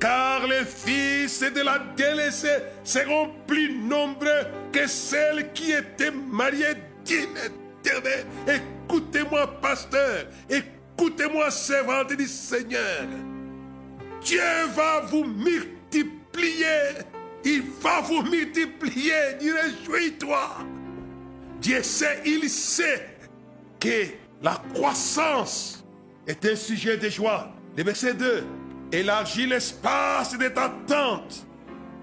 Car 0.00 0.46
les 0.46 0.64
fils 0.64 1.40
de 1.40 1.60
la 1.60 1.80
délaissée 1.96 2.58
seront 2.84 3.30
plus 3.46 3.76
nombreux 3.76 4.46
que 4.72 4.86
celles 4.86 5.52
qui 5.52 5.72
étaient 5.72 6.12
mariées. 6.12 6.76
Écoutez-moi, 8.46 9.60
pasteur. 9.60 10.26
Écoutez-moi, 10.48 11.50
servante 11.50 12.12
du 12.12 12.26
Seigneur. 12.26 13.06
Dieu 14.22 14.40
va 14.76 15.00
vous 15.00 15.24
multiplier. 15.24 17.02
Il 17.50 17.62
va 17.80 18.02
vous 18.02 18.22
multiplier. 18.22 19.34
Dis 19.40 19.50
réjouis-toi. 19.50 20.58
Dieu 21.62 21.82
sait, 21.82 22.20
il 22.26 22.48
sait 22.50 23.08
que 23.80 24.04
la 24.42 24.62
croissance 24.74 25.82
est 26.26 26.44
un 26.44 26.54
sujet 26.54 26.98
de 26.98 27.08
joie. 27.08 27.50
Le 27.74 27.84
verset 27.84 28.12
2. 28.12 28.44
Élargis 28.92 29.46
l'espace 29.46 30.36
de 30.36 30.48
ta 30.48 30.70
tente 30.86 31.46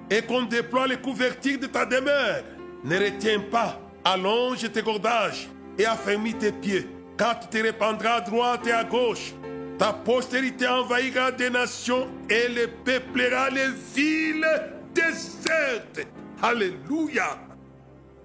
et 0.09 0.23
qu'on 0.23 0.43
déploie 0.43 0.87
les 0.87 0.97
couvertures 0.97 1.59
de 1.59 1.67
ta 1.67 1.85
demeure. 1.85 2.43
Ne 2.83 2.97
retiens 2.97 3.39
pas, 3.39 3.79
allonge 4.03 4.71
tes 4.71 4.81
cordages 4.81 5.47
et 5.77 5.85
affermis 5.85 6.33
tes 6.33 6.51
pieds, 6.51 6.87
car 7.17 7.39
tu 7.39 7.47
te 7.47 7.63
répandras 7.63 8.15
à 8.15 8.21
droite 8.21 8.65
et 8.65 8.71
à 8.71 8.83
gauche. 8.83 9.33
Ta 9.77 9.93
postérité 9.93 10.67
envahira 10.67 11.31
des 11.31 11.49
nations 11.49 12.07
et 12.29 12.47
les 12.47 12.67
peuplera 12.67 13.49
les 13.49 13.69
villes 13.95 14.74
désertes. 14.95 16.07
Alléluia. 16.41 17.37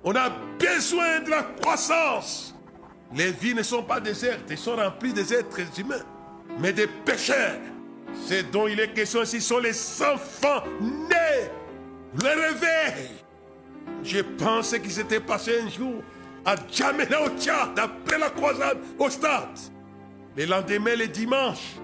On 0.02 0.14
a 0.14 0.30
besoin 0.58 1.20
de 1.20 1.30
la 1.30 1.42
croissance. 1.42 2.54
Les 3.14 3.32
vies 3.32 3.54
ne 3.54 3.62
sont 3.62 3.82
pas 3.82 4.00
désertes, 4.00 4.50
elles 4.50 4.56
sont 4.56 4.76
remplies 4.76 5.12
des 5.12 5.34
êtres 5.34 5.60
humains, 5.78 6.04
mais 6.58 6.72
des 6.72 6.86
pécheurs. 6.86 7.58
Ce 8.26 8.42
dont 8.42 8.68
il 8.68 8.78
est 8.80 8.92
question 8.92 9.22
ici 9.22 9.40
sont 9.40 9.58
les 9.58 9.76
enfants 10.02 10.62
nés. 10.80 11.50
Le 12.22 12.28
réveil. 12.28 13.10
Je 14.02 14.20
pensais 14.20 14.80
qu'il 14.80 14.92
s'était 14.92 15.20
passé 15.20 15.60
un 15.60 15.68
jour 15.68 16.02
à 16.44 16.54
Djamena 16.70 17.22
au 17.22 17.28
Tchad, 17.38 17.78
après 17.78 18.18
la 18.18 18.30
croisade 18.30 18.78
au 18.98 19.10
stade. 19.10 19.58
Le 20.36 20.46
lendemain, 20.46 20.96
le 20.96 21.08
dimanche, 21.08 21.76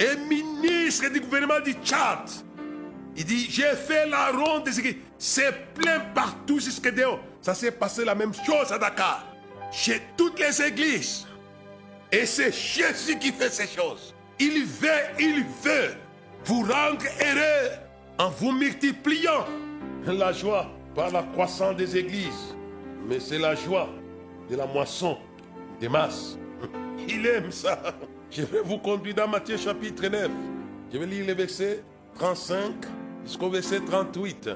un 0.00 0.16
ministre 0.28 1.10
du 1.10 1.20
gouvernement 1.20 1.60
du 1.60 1.72
Tchad, 1.72 2.28
il 3.16 3.24
dit, 3.24 3.46
j'ai 3.48 3.74
fait 3.76 4.06
la 4.08 4.30
ronde 4.30 4.64
des 4.64 4.78
églises. 4.80 4.96
C'est 5.18 5.72
plein 5.74 6.00
partout 6.14 6.58
jusqu'à 6.58 6.90
dehors. 6.90 7.20
Ça 7.40 7.54
s'est 7.54 7.70
passé 7.70 8.04
la 8.04 8.14
même 8.14 8.32
chose 8.34 8.72
à 8.72 8.78
Dakar. 8.78 9.24
Chez 9.70 10.02
toutes 10.16 10.38
les 10.40 10.62
églises. 10.62 11.26
Et 12.10 12.26
c'est 12.26 12.52
Jésus 12.52 13.18
qui 13.18 13.32
fait 13.32 13.50
ces 13.50 13.66
choses. 13.66 14.14
Il 14.38 14.64
veut, 14.64 14.88
il 15.18 15.44
veut 15.62 15.94
vous 16.44 16.62
rendre 16.62 17.04
heureux 17.20 17.70
en 18.18 18.30
vous 18.30 18.52
multipliant 18.52 19.46
la 20.06 20.32
joie 20.32 20.70
par 20.94 21.10
la 21.10 21.22
croissance 21.22 21.76
des 21.76 21.96
églises. 21.96 22.54
Mais 23.08 23.20
c'est 23.20 23.38
la 23.38 23.54
joie 23.54 23.88
de 24.50 24.56
la 24.56 24.66
moisson 24.66 25.18
des 25.80 25.88
masses. 25.88 26.38
Il 27.08 27.26
aime 27.26 27.50
ça. 27.50 27.80
Je 28.30 28.42
vais 28.42 28.60
vous 28.62 28.78
conduire 28.78 29.14
dans 29.14 29.28
Matthieu 29.28 29.56
chapitre 29.56 30.06
9. 30.08 30.30
Je 30.92 30.98
vais 30.98 31.06
lire 31.06 31.26
les 31.26 31.34
versets 31.34 31.82
35 32.14 32.72
jusqu'au 33.24 33.50
verset 33.50 33.80
38. 33.80 34.50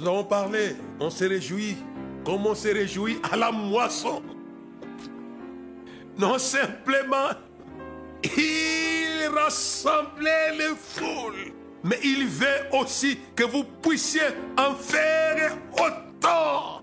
Nous 0.00 0.08
avons 0.08 0.24
parlé, 0.24 0.76
on 1.00 1.10
s'est 1.10 1.26
réjoui 1.26 1.76
comme 2.24 2.46
on 2.46 2.54
s'est 2.54 2.72
réjoui 2.72 3.18
à 3.30 3.36
la 3.36 3.50
moisson. 3.50 4.22
Non 6.16 6.38
simplement, 6.38 7.30
il 8.22 9.28
rassemblait 9.34 10.56
les 10.56 10.74
foules, 10.76 11.52
mais 11.82 11.98
il 12.04 12.26
veut 12.26 12.78
aussi 12.78 13.18
que 13.34 13.44
vous 13.44 13.64
puissiez 13.64 14.22
en 14.58 14.74
faire 14.74 15.56
autant. 15.72 16.82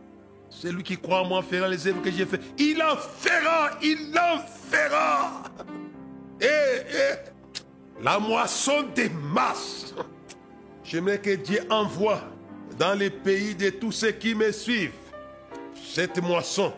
Celui 0.49 0.83
qui 0.83 0.97
croit 0.97 1.21
en 1.21 1.25
moi 1.25 1.41
fera 1.41 1.67
les 1.67 1.87
œuvres 1.87 2.01
que 2.01 2.11
j'ai 2.11 2.25
fait. 2.25 2.41
Il 2.57 2.81
en 2.81 2.97
fera, 2.97 3.71
il 3.81 4.13
en 4.17 4.39
fera. 4.69 5.43
Et, 6.41 6.45
et 6.45 8.03
la 8.03 8.19
moisson 8.19 8.83
des 8.93 9.09
masses. 9.09 9.93
J'aimerais 10.89 11.19
que 11.19 11.35
Dieu 11.35 11.59
envoie 11.69 12.19
dans 12.79 12.95
les 12.95 13.11
pays 13.11 13.53
de 13.53 13.69
tous 13.69 13.91
ceux 13.91 14.09
qui 14.09 14.33
me 14.33 14.51
suivent 14.51 14.89
cette 15.75 16.19
moisson 16.19 16.73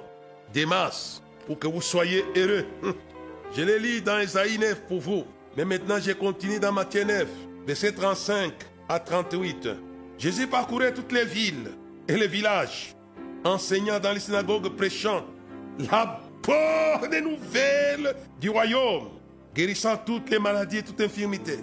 des 0.53 0.65
masses 0.65 1.23
pour 1.47 1.57
que 1.57 1.67
vous 1.67 1.81
soyez 1.81 2.25
heureux. 2.35 2.65
Je 3.55 3.61
les 3.61 3.79
lis 3.79 4.01
dans 4.01 4.19
Isaïe 4.19 4.59
9 4.59 4.81
pour 4.81 4.99
vous. 4.99 5.23
Mais 5.55 5.63
maintenant, 5.63 5.97
je 5.97 6.11
continue 6.11 6.59
dans 6.59 6.73
Matthieu 6.73 7.05
9, 7.05 7.25
verset 7.65 7.93
35 7.93 8.51
à 8.89 8.99
38. 8.99 9.69
Jésus 10.17 10.47
parcourait 10.47 10.93
toutes 10.93 11.13
les 11.13 11.25
villes 11.25 11.71
et 12.05 12.17
les 12.17 12.27
villages, 12.27 12.93
enseignant 13.45 13.99
dans 13.99 14.11
les 14.11 14.19
synagogues, 14.19 14.75
prêchant 14.75 15.25
la 15.89 16.19
bonne 16.43 17.19
nouvelle 17.23 18.13
du 18.41 18.49
royaume, 18.49 19.07
guérissant 19.55 19.95
toutes 19.95 20.29
les 20.29 20.39
maladies 20.39 20.79
et 20.79 20.83
toute 20.83 20.99
infirmité. 20.99 21.59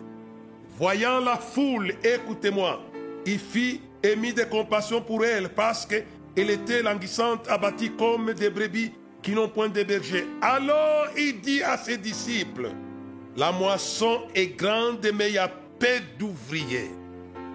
Voyant 0.79 1.19
la 1.19 1.37
foule, 1.37 1.93
écoutez-moi, 2.05 2.81
il 3.27 3.41
fit 3.41 3.81
émis 4.01 4.33
de 4.33 4.45
compassion 4.45 5.03
pour 5.03 5.25
elle 5.25 5.49
parce 5.49 5.85
qu'elle 5.85 6.51
était 6.51 6.83
languissante, 6.83 7.49
abattue 7.49 7.91
comme 7.99 8.33
des 8.33 8.49
brebis 8.49 8.93
qui 9.21 9.33
n'ont 9.33 9.49
point 9.49 9.69
de 9.69 9.83
berger. 9.83 10.25
Alors 10.41 11.07
il 11.17 11.41
dit 11.41 11.65
à 11.65 11.77
ses 11.77 11.97
disciples, 11.97 12.71
la 13.37 13.51
moisson 13.51 14.21
est 14.37 14.57
grande, 14.57 15.05
mais 15.15 15.31
il 15.31 15.35
y 15.35 15.39
a 15.39 15.49
peu 15.49 15.99
d'ouvriers. 16.17 16.93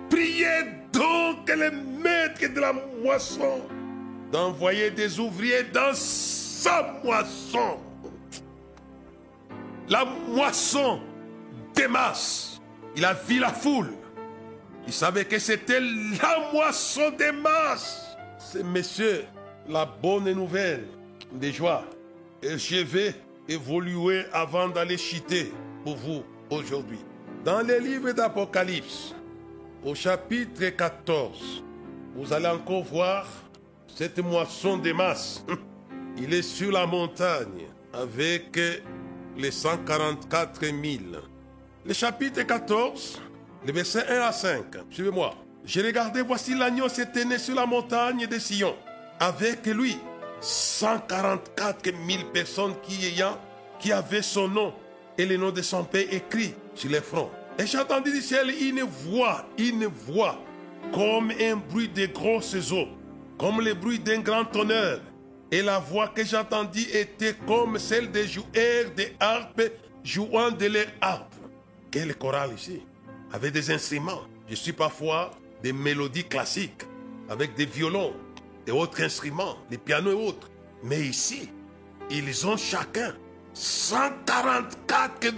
Priez 0.09 0.65
donc 0.91 1.47
le 1.47 1.71
maître 1.71 2.53
de 2.53 2.59
la 2.59 2.73
moisson 3.01 3.61
d'envoyer 4.33 4.91
des 4.91 5.17
ouvriers 5.17 5.63
dans 5.73 5.93
sa 5.93 6.99
moisson. 7.01 7.77
La 9.87 10.03
moisson 10.27 10.99
des 11.73 11.87
masses. 11.87 12.52
Il 12.95 13.05
a 13.05 13.13
vu 13.13 13.39
la 13.39 13.49
foule. 13.49 13.93
Il 14.85 14.93
savait 14.93 15.25
que 15.25 15.39
c'était 15.39 15.79
la 15.79 16.51
moisson 16.51 17.11
des 17.17 17.31
masses. 17.31 18.15
C'est 18.37 18.63
monsieur, 18.63 19.25
la 19.67 19.85
bonne 19.85 20.31
nouvelle 20.31 20.87
des 21.31 21.51
joies. 21.51 21.85
Et 22.41 22.57
je 22.57 22.83
vais 22.83 23.15
évoluer 23.47 24.25
avant 24.33 24.67
d'aller 24.67 24.97
chiter 24.97 25.51
pour 25.83 25.95
vous 25.95 26.23
aujourd'hui. 26.49 26.99
Dans 27.43 27.61
les 27.61 27.79
livres 27.79 28.11
d'Apocalypse, 28.11 29.15
au 29.83 29.95
chapitre 29.95 30.69
14, 30.69 31.63
vous 32.15 32.31
allez 32.31 32.47
encore 32.47 32.83
voir 32.83 33.27
cette 33.87 34.19
moisson 34.19 34.77
des 34.77 34.93
masses. 34.93 35.43
Il 36.17 36.33
est 36.33 36.43
sur 36.43 36.71
la 36.71 36.85
montagne 36.85 37.67
avec 37.91 38.59
les 39.35 39.51
144 39.51 40.61
000. 40.61 40.73
Le 41.85 41.93
chapitre 41.93 42.43
14, 42.43 43.21
les 43.65 43.73
versets 43.73 44.07
1 44.07 44.21
à 44.21 44.31
5. 44.31 44.63
Suivez-moi. 44.89 45.35
J'ai 45.65 45.81
regardé, 45.81 46.21
voici 46.21 46.55
l'agneau 46.55 46.87
s'était 46.87 47.25
né 47.25 47.37
sur 47.37 47.55
la 47.55 47.65
montagne 47.65 48.25
de 48.25 48.39
Sion. 48.39 48.73
Avec 49.19 49.65
lui, 49.65 49.97
144 50.39 51.83
000 51.83 52.23
personnes 52.33 52.75
qui, 52.83 53.05
ayant, 53.07 53.37
qui 53.79 53.91
avaient 53.91 54.21
son 54.21 54.47
nom 54.47 54.73
et 55.17 55.25
le 55.25 55.35
nom 55.35 55.51
de 55.51 55.61
son 55.61 55.83
père 55.83 56.05
écrit 56.09 56.53
sur 56.73 56.89
les 56.89 57.01
fronts. 57.01 57.29
Et 57.59 57.67
j'ai 57.67 57.79
entendu 57.79 58.13
du 58.13 58.21
ciel 58.21 58.49
une 58.49 58.83
voix, 58.83 59.45
une 59.57 59.85
voix, 59.85 60.39
comme 60.93 61.31
un 61.31 61.57
bruit 61.57 61.89
de 61.89 62.05
grosses 62.05 62.71
eaux, 62.71 62.87
comme 63.37 63.59
le 63.59 63.73
bruit 63.73 63.99
d'un 63.99 64.19
grand 64.19 64.55
honneur. 64.55 65.01
Et 65.51 65.61
la 65.61 65.79
voix 65.79 66.07
que 66.07 66.23
j'entendis 66.23 66.87
était 66.93 67.35
comme 67.45 67.77
celle 67.77 68.09
des 68.09 68.25
joueurs 68.25 68.89
de 68.95 69.03
harpe 69.19 69.63
jouant 70.01 70.51
de 70.51 70.65
leur 70.65 70.87
harpe. 71.01 71.32
Quel 71.93 72.15
choral 72.15 72.51
ici, 72.57 72.81
avec 73.31 73.53
des 73.53 73.69
instruments. 73.69 74.23
Je 74.49 74.55
suis 74.55 74.73
parfois 74.73 75.29
des 75.61 75.71
mélodies 75.71 76.23
classiques, 76.23 76.81
avec 77.29 77.53
des 77.53 77.67
violons, 77.67 78.15
et 78.65 78.71
autres 78.71 79.03
instruments, 79.03 79.59
les 79.69 79.77
pianos 79.77 80.09
et 80.09 80.27
autres. 80.27 80.49
Mais 80.83 81.01
ici, 81.01 81.51
ils 82.09 82.47
ont 82.47 82.57
chacun 82.57 83.13
144 83.53 85.21
000 85.21 85.35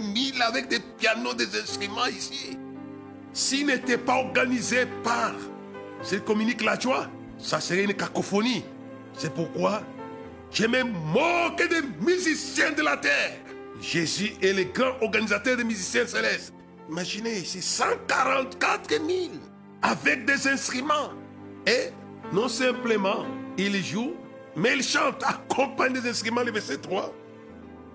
avec 0.48 0.68
des 0.68 0.80
pianos, 0.98 1.34
des 1.34 1.60
instruments 1.60 2.06
ici. 2.06 2.56
S'ils 3.34 3.66
n'étaient 3.66 3.98
pas 3.98 4.14
organisés 4.14 4.86
par 5.04 5.34
cette 6.00 6.24
communique 6.24 6.64
la 6.64 6.80
joie, 6.80 7.06
ça 7.36 7.60
serait 7.60 7.84
une 7.84 7.92
cacophonie. 7.92 8.64
C'est 9.12 9.34
pourquoi 9.34 9.82
je 10.50 10.64
me 10.64 10.84
moque 10.84 11.68
des 11.68 11.82
musiciens 12.00 12.72
de 12.72 12.80
la 12.80 12.96
terre. 12.96 13.45
Jésus 13.80 14.32
est 14.42 14.52
le 14.52 14.64
grand 14.64 15.00
organisateur 15.02 15.56
des 15.56 15.64
musiciens 15.64 16.06
célestes. 16.06 16.52
Imaginez 16.88 17.38
ici 17.38 17.60
144 17.60 18.90
000 18.90 19.02
avec 19.82 20.24
des 20.24 20.48
instruments. 20.48 21.12
Et 21.66 21.90
non 22.32 22.48
simplement 22.48 23.26
il 23.58 23.82
joue, 23.84 24.14
mais 24.54 24.74
il 24.76 24.82
chante 24.82 25.22
accompagné 25.24 26.00
des 26.00 26.10
instruments, 26.10 26.42
le 26.42 26.52
verset 26.52 26.78
3. 26.78 27.12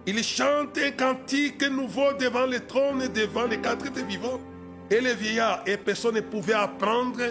Il 0.05 0.23
chante 0.23 0.77
un 0.77 0.91
cantique 0.91 1.63
nouveau 1.63 2.13
devant 2.13 2.45
le 2.45 2.59
trône 2.59 3.03
et 3.03 3.09
devant 3.09 3.45
les 3.45 3.59
quatre 3.59 3.85
êtres 3.85 4.05
vivants. 4.05 4.41
Et 4.89 4.99
les 4.99 5.13
vieillards, 5.13 5.63
et 5.65 5.77
personne 5.77 6.15
ne 6.15 6.21
pouvait 6.21 6.53
apprendre 6.53 7.21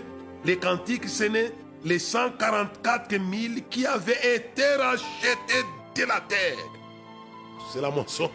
les 0.44 0.56
cantiques, 0.56 1.08
ce 1.08 1.24
n'est 1.24 1.52
les 1.84 1.98
144 1.98 3.10
000 3.10 3.22
qui 3.68 3.86
avaient 3.86 4.36
été 4.36 4.64
rachetés 4.76 5.66
de 5.96 6.04
la 6.04 6.20
terre. 6.20 6.79
C'est 7.72 7.80
la 7.80 7.90
moisson. 7.90 8.30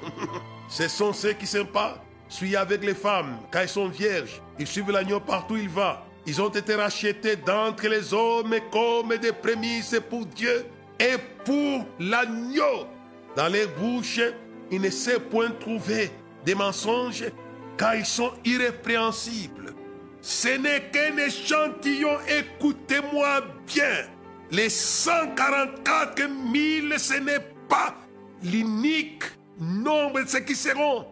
Ce 0.70 0.88
sont 0.88 1.12
ceux 1.12 1.34
qui 1.34 1.46
sont 1.46 1.66
pas 1.66 2.02
suivis 2.30 2.56
avec 2.56 2.84
les 2.84 2.96
femmes, 2.96 3.38
quand 3.52 3.62
ils 3.62 3.70
sont 3.70 3.90
vierges. 3.90 4.42
Ils 4.58 4.66
suivent 4.66 4.92
l'agneau 4.92 5.20
partout 5.20 5.56
où 5.56 5.58
il 5.58 5.70
va. 5.70 6.06
Ils 6.26 6.42
ont 6.42 6.50
été 6.50 6.74
rachetés 6.76 7.36
d'entre 7.36 7.88
les 7.88 8.14
hommes 8.14 8.56
comme 8.72 9.16
des 9.18 9.34
prémices 9.34 10.00
pour 10.10 10.26
Dieu 10.26 10.66
et 11.00 11.18
pour 11.44 11.86
l'agneau. 12.00 12.88
Dans 13.36 13.48
les 13.48 13.68
bouches, 13.68 14.22
il 14.72 14.82
ne 14.82 14.90
s'est 14.90 15.20
point 15.20 15.52
trouvé 15.52 16.12
des 16.46 16.56
mensonges 16.56 17.26
car 17.78 17.96
ils 17.96 18.06
sont 18.06 18.32
irrépréhensibles. 18.46 19.74
Ce 20.22 20.48
n'est 20.48 20.90
qu'un 20.92 21.18
échantillon, 21.18 22.18
écoutez-moi 22.28 23.42
bien. 23.68 24.08
Les 24.50 24.70
144 24.70 26.18
000, 26.18 26.98
ce 26.98 27.20
n'est 27.20 27.46
pas 27.68 27.96
l'unique 28.44 29.24
nombre 29.60 30.22
de 30.22 30.28
ceux 30.28 30.40
qui 30.40 30.56
seront 30.56 31.06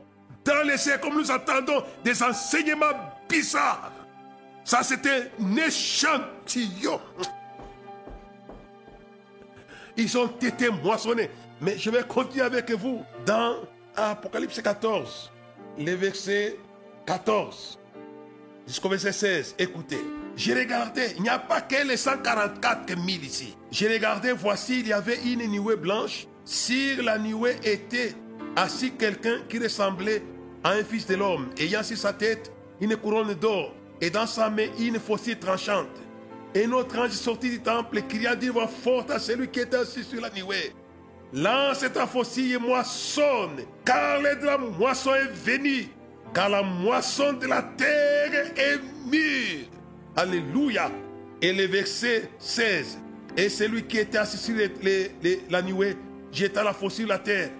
dans 0.43 0.67
les 0.67 0.77
cieux 0.77 0.97
comme 1.01 1.15
nous 1.15 1.31
attendons 1.31 1.83
des 2.03 2.21
enseignements 2.21 2.93
bizarres. 3.29 3.91
Ça, 4.63 4.83
c'était 4.83 5.31
un 5.41 5.55
échantillon. 5.57 6.99
Ils 9.95 10.17
ont 10.17 10.27
été 10.41 10.69
moissonnés. 10.69 11.29
Mais 11.61 11.77
je 11.77 11.89
vais 11.89 12.03
continuer 12.03 12.43
avec 12.43 12.71
vous 12.71 13.03
dans 13.25 13.57
Apocalypse 13.95 14.61
14, 14.61 15.31
le 15.77 15.93
verset 15.93 16.57
14 17.05 17.79
jusqu'au 18.67 18.89
verset 18.89 19.11
16. 19.11 19.55
Écoutez, 19.59 20.01
J'ai 20.35 20.55
regardé, 20.55 21.13
il 21.17 21.21
n'y 21.21 21.29
a 21.29 21.37
pas 21.37 21.61
que 21.61 21.87
les 21.87 21.95
144 21.95 22.87
000 22.87 23.07
ici. 23.21 23.55
J'ai 23.71 23.87
regardé, 23.87 24.31
voici, 24.31 24.79
il 24.79 24.87
y 24.87 24.93
avait 24.93 25.21
une 25.23 25.45
nuée 25.45 25.75
blanche. 25.75 26.25
Sur 26.45 27.03
la 27.03 27.17
nuée 27.17 27.55
était 27.63 28.13
assis 28.55 28.91
quelqu'un 28.91 29.39
qui 29.47 29.59
ressemblait 29.59 30.21
à 30.63 30.71
un 30.71 30.83
fils 30.83 31.07
de 31.07 31.15
l'homme, 31.15 31.49
ayant 31.57 31.83
sur 31.83 31.97
sa 31.97 32.11
tête 32.11 32.51
une 32.81 32.97
couronne 32.97 33.33
d'or 33.33 33.73
et 34.01 34.09
dans 34.09 34.27
sa 34.27 34.49
main 34.49 34.67
une 34.77 34.99
faucille 34.99 35.37
tranchante. 35.37 35.87
Et 36.53 36.67
notre 36.67 36.99
ange 36.99 37.11
sortit 37.11 37.49
du 37.49 37.61
temple 37.61 37.99
et 37.99 38.03
cria 38.03 38.35
d'une 38.35 38.51
voix 38.51 38.67
forte 38.67 39.09
à 39.09 39.19
celui 39.19 39.47
qui 39.47 39.61
était 39.61 39.77
assis 39.77 40.03
sur 40.03 40.21
la 40.21 40.29
nuée. 40.29 40.73
Lance 41.31 41.85
ta 41.93 42.05
faucille 42.05 42.53
et 42.53 42.59
moissonne, 42.59 43.63
car 43.85 44.21
l'heure 44.21 44.39
de 44.39 44.45
la 44.45 44.57
moisson 44.57 45.15
est 45.15 45.31
venue, 45.31 45.87
car 46.33 46.49
la 46.49 46.61
moisson 46.61 47.33
de 47.33 47.47
la 47.47 47.63
terre 47.63 48.51
est 48.55 48.79
mûre. 49.09 49.65
Alléluia. 50.15 50.91
Et 51.41 51.53
le 51.53 51.65
verset 51.65 52.29
16. 52.37 52.99
Et 53.35 53.49
celui 53.49 53.83
qui 53.83 53.97
était 53.97 54.19
assis 54.19 54.37
sur 54.37 54.55
la 55.49 55.61
nuée 55.63 55.97
jeta 56.33 56.63
la 56.63 56.73
faucille 56.73 57.05
la 57.05 57.19
terre. 57.19 57.51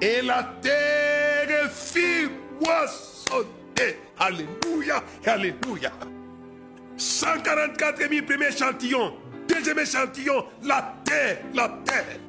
Et 0.00 0.22
la 0.22 0.44
terre 0.62 1.70
fit 1.72 2.28
moissonner. 2.60 3.96
Alléluia. 4.18 5.02
Alléluia. 5.26 5.92
144 6.96 8.08
000 8.10 8.26
premier 8.26 8.48
échantillon. 8.48 9.14
Deuxième 9.48 9.78
échantillon, 9.78 10.44
la 10.62 10.94
terre, 11.04 11.38
la 11.54 11.68
terre. 11.84 12.20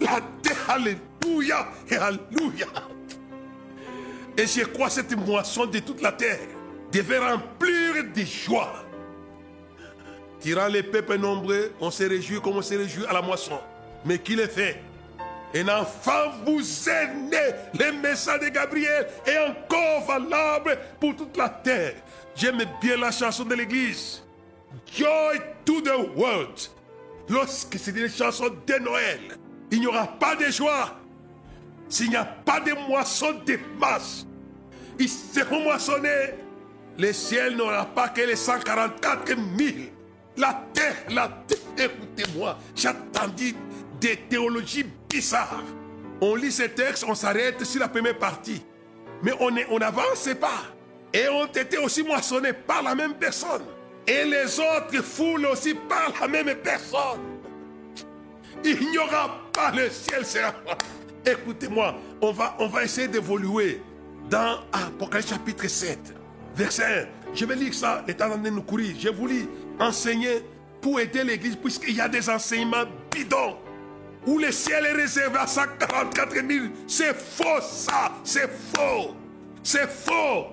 La 0.00 0.20
terre, 0.42 0.56
alléluia, 0.68 1.68
alléluia. 1.90 2.66
Et 4.36 4.46
je 4.46 4.64
crois 4.64 4.90
cette 4.90 5.16
moisson 5.16 5.66
de 5.66 5.78
toute 5.78 6.02
la 6.02 6.12
terre 6.12 6.38
devait 6.92 7.18
remplir 7.18 8.04
de 8.14 8.22
joie. 8.22 8.84
Tirant 10.40 10.66
les 10.68 10.82
peuples 10.82 11.16
nombreux, 11.16 11.72
on 11.80 11.90
se 11.90 12.04
réjouit 12.04 12.40
comme 12.40 12.56
on 12.56 12.62
se 12.62 12.74
réjouit 12.74 13.06
à 13.06 13.12
la 13.12 13.22
moisson. 13.22 13.58
Mais 14.06 14.18
qui 14.18 14.36
le 14.36 14.46
fait 14.46 14.80
Un 15.54 15.68
enfant 15.68 16.32
vous 16.44 16.88
est 16.88 17.14
né, 17.14 17.54
le 17.78 17.92
message 18.00 18.40
de 18.40 18.48
Gabriel 18.48 19.08
est 19.26 19.38
encore 19.38 20.06
valable 20.06 20.78
pour 21.00 21.16
toute 21.16 21.36
la 21.36 21.48
terre. 21.48 21.94
J'aime 22.36 22.62
bien 22.80 22.96
la 22.96 23.10
chanson 23.10 23.44
de 23.44 23.54
l'église. 23.54 24.22
Joy 24.94 25.40
to 25.64 25.80
the 25.80 26.16
world. 26.16 26.60
Lorsque 27.28 27.76
c'est 27.78 27.96
une 27.96 28.08
chanson 28.08 28.46
de 28.66 28.74
Noël, 28.74 29.20
il 29.72 29.80
n'y 29.80 29.86
aura 29.86 30.06
pas 30.06 30.36
de 30.36 30.46
joie. 30.46 30.96
S'il 31.88 32.10
n'y 32.10 32.16
a 32.16 32.24
pas 32.24 32.60
de 32.60 32.72
moisson 32.88 33.32
de 33.44 33.58
masse, 33.78 34.26
ils 34.98 35.08
seront 35.08 35.60
moissonnés. 35.60 36.34
Le 36.98 37.12
ciel 37.12 37.56
n'aura 37.56 37.86
pas 37.86 38.08
que 38.08 38.20
les 38.20 38.36
144 38.36 39.26
000. 39.26 39.38
La 40.36 40.62
terre, 40.72 40.96
la 41.10 41.28
terre, 41.46 41.58
écoutez-moi, 41.78 42.58
j'attendis 42.74 43.54
des 44.00 44.16
théologies 44.16 44.86
bizarres. 45.08 45.64
On 46.20 46.34
lit 46.34 46.52
ces 46.52 46.70
textes, 46.70 47.04
on 47.06 47.14
s'arrête 47.14 47.62
sur 47.64 47.80
la 47.80 47.88
première 47.88 48.18
partie. 48.18 48.62
Mais 49.22 49.32
on 49.40 49.78
n'avance 49.78 50.28
pas 50.40 50.62
et 51.12 51.28
ont 51.28 51.46
été 51.46 51.78
aussi 51.78 52.02
moissonnés 52.02 52.52
par 52.52 52.82
la 52.82 52.94
même 52.94 53.14
personne. 53.14 53.62
Et 54.06 54.24
les 54.24 54.60
autres 54.60 55.02
foules 55.02 55.46
aussi 55.46 55.74
par 55.74 56.12
la 56.20 56.28
même 56.28 56.54
personne. 56.56 57.20
Il 58.64 58.90
n'y 58.90 58.98
aura 58.98 59.40
pas 59.52 59.72
le 59.72 59.90
ciel 59.90 60.24
sera. 60.24 60.54
Écoutez-moi, 61.24 61.96
on 62.20 62.32
va, 62.32 62.56
on 62.58 62.68
va 62.68 62.84
essayer 62.84 63.08
d'évoluer 63.08 63.80
dans 64.30 64.60
Apocalypse 64.72 65.30
chapitre 65.30 65.66
7, 65.66 65.98
verset 66.54 67.08
1. 67.30 67.34
Je 67.34 67.44
vais 67.44 67.56
lire 67.56 67.74
ça, 67.74 68.04
l'état 68.06 68.28
de 68.28 68.48
nous 68.48 68.62
courir. 68.62 68.94
J'ai 68.98 69.10
voulu 69.10 69.48
enseigner 69.80 70.42
pour 70.80 71.00
aider 71.00 71.24
l'église, 71.24 71.56
puisqu'il 71.56 71.96
y 71.96 72.00
a 72.00 72.08
des 72.08 72.28
enseignements 72.30 72.84
bidons 73.10 73.56
où 74.26 74.38
le 74.38 74.50
ciel 74.50 74.84
est 74.86 74.92
réservé 74.92 75.38
à 75.38 75.46
144 75.46 76.34
000. 76.34 76.66
C'est 76.86 77.14
faux, 77.14 77.60
ça, 77.60 78.12
c'est 78.24 78.50
faux. 78.74 79.14
C'est 79.62 79.88
faux. 79.88 80.46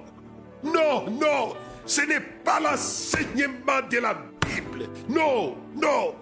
Non, 0.64 1.10
non, 1.10 1.56
ce 1.86 2.02
n'est 2.02 2.20
pas 2.20 2.60
l'enseignement 2.60 3.82
de 3.90 3.98
la 3.98 4.14
Bible. 4.14 4.88
Non, 5.10 5.58
non. 5.76 6.16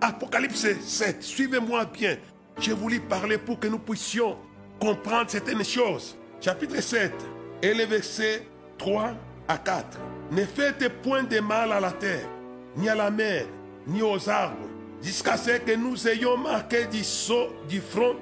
Apocalypse 0.00 0.66
7, 0.80 1.22
suivez-moi 1.22 1.86
bien. 1.86 2.16
Je 2.58 2.72
voulu 2.72 3.00
parler 3.00 3.38
pour 3.38 3.58
que 3.58 3.66
nous 3.66 3.78
puissions 3.78 4.36
comprendre 4.80 5.30
certaines 5.30 5.64
choses. 5.64 6.16
Chapitre 6.40 6.80
7 6.80 7.12
et 7.62 7.72
les 7.72 7.86
versets 7.86 8.46
3 8.78 9.12
à 9.48 9.58
4. 9.58 9.98
Ne 10.32 10.44
faites 10.44 11.02
point 11.02 11.22
de 11.22 11.40
mal 11.40 11.72
à 11.72 11.80
la 11.80 11.92
terre, 11.92 12.28
ni 12.76 12.88
à 12.88 12.94
la 12.94 13.10
mer, 13.10 13.46
ni 13.86 14.02
aux 14.02 14.28
arbres, 14.28 14.65
jusqu'à 15.06 15.36
ce 15.36 15.50
que 15.50 15.76
nous 15.76 16.08
ayons 16.08 16.36
marqué 16.36 16.86
du, 16.86 17.04
saut, 17.04 17.48
du 17.68 17.80
front 17.80 18.16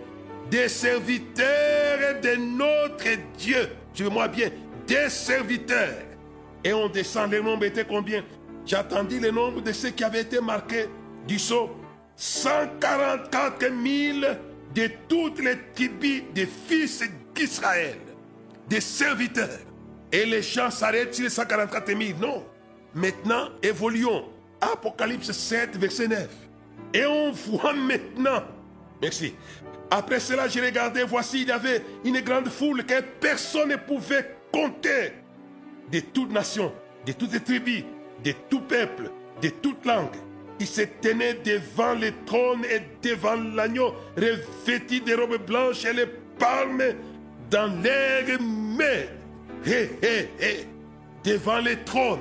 des 0.51 0.69
serviteurs 0.69 2.21
de 2.23 2.37
notre 2.37 3.09
Dieu. 3.39 3.71
Suivez-moi 3.95 4.29
bien, 4.29 4.51
des 4.87 5.09
serviteurs. 5.09 6.05
Et 6.63 6.75
on 6.75 6.89
descend, 6.91 7.31
le 7.31 7.41
nombre 7.41 7.65
était 7.65 7.87
combien? 7.87 8.23
J'attendis 8.67 9.19
le 9.19 9.31
nombre 9.31 9.63
de 9.63 9.73
ceux 9.73 9.91
qui 9.91 10.05
avaient 10.05 10.21
été 10.21 10.41
marqués 10.43 10.87
du 11.27 11.39
sceau. 11.39 11.71
144 12.17 13.61
000 13.61 14.35
de 14.75 14.91
toutes 15.09 15.43
les 15.43 15.57
tribus 15.75 16.23
des 16.35 16.47
fils 16.69 17.03
d'Israël, 17.35 17.99
des 18.69 18.81
serviteurs. 18.83 19.49
Et 20.13 20.27
les 20.27 20.43
gens 20.43 20.71
s'arrêtent 20.71 21.15
sur 21.15 21.25
les 21.25 21.31
144 21.31 21.87
000. 21.87 22.19
Non. 22.21 22.45
Maintenant, 22.95 23.49
évoluons. 23.63 24.27
Apocalypse 24.61 25.33
7, 25.33 25.77
verset 25.77 26.09
9. 26.09 26.44
Et 26.95 27.05
on 27.05 27.33
voit 27.33 27.75
maintenant. 27.75 28.45
Merci. 29.03 29.35
Après 29.91 30.21
cela, 30.21 30.49
j'ai 30.49 30.61
regardé, 30.65 31.03
voici, 31.03 31.43
il 31.43 31.49
y 31.49 31.53
avait 31.53 31.83
une 32.05 32.21
grande 32.21 32.49
foule 32.49 32.85
que 32.85 33.03
personne 33.21 33.69
ne 33.69 33.77
pouvait 33.77 34.37
compter 34.51 35.13
de 35.93 36.01
toute 36.01 36.33
nation, 36.33 36.73
de 37.05 37.13
toutes 37.13 37.33
les 37.33 37.41
tribus, 37.41 37.85
de 38.25 38.33
tout 38.49 38.61
peuple, 38.61 39.11
de 39.43 39.49
toute 39.51 39.85
langue. 39.85 40.17
qui 40.59 40.67
se 40.67 40.83
tenaient 40.83 41.35
devant 41.35 41.95
le 41.95 42.13
trône 42.25 42.65
et 42.65 42.81
devant 43.03 43.35
l'agneau, 43.35 43.93
revêtis 44.17 45.01
de 45.01 45.15
robes 45.15 45.45
blanches 45.45 45.85
et 45.85 45.93
les 45.93 46.07
palmes 46.39 46.95
dans 47.51 47.67
l'air 47.83 48.39
mais 48.41 49.09
Hé, 49.67 49.91
hé, 50.03 50.29
hé, 50.41 50.67
devant 51.25 51.59
le 51.59 51.83
trône. 51.85 52.21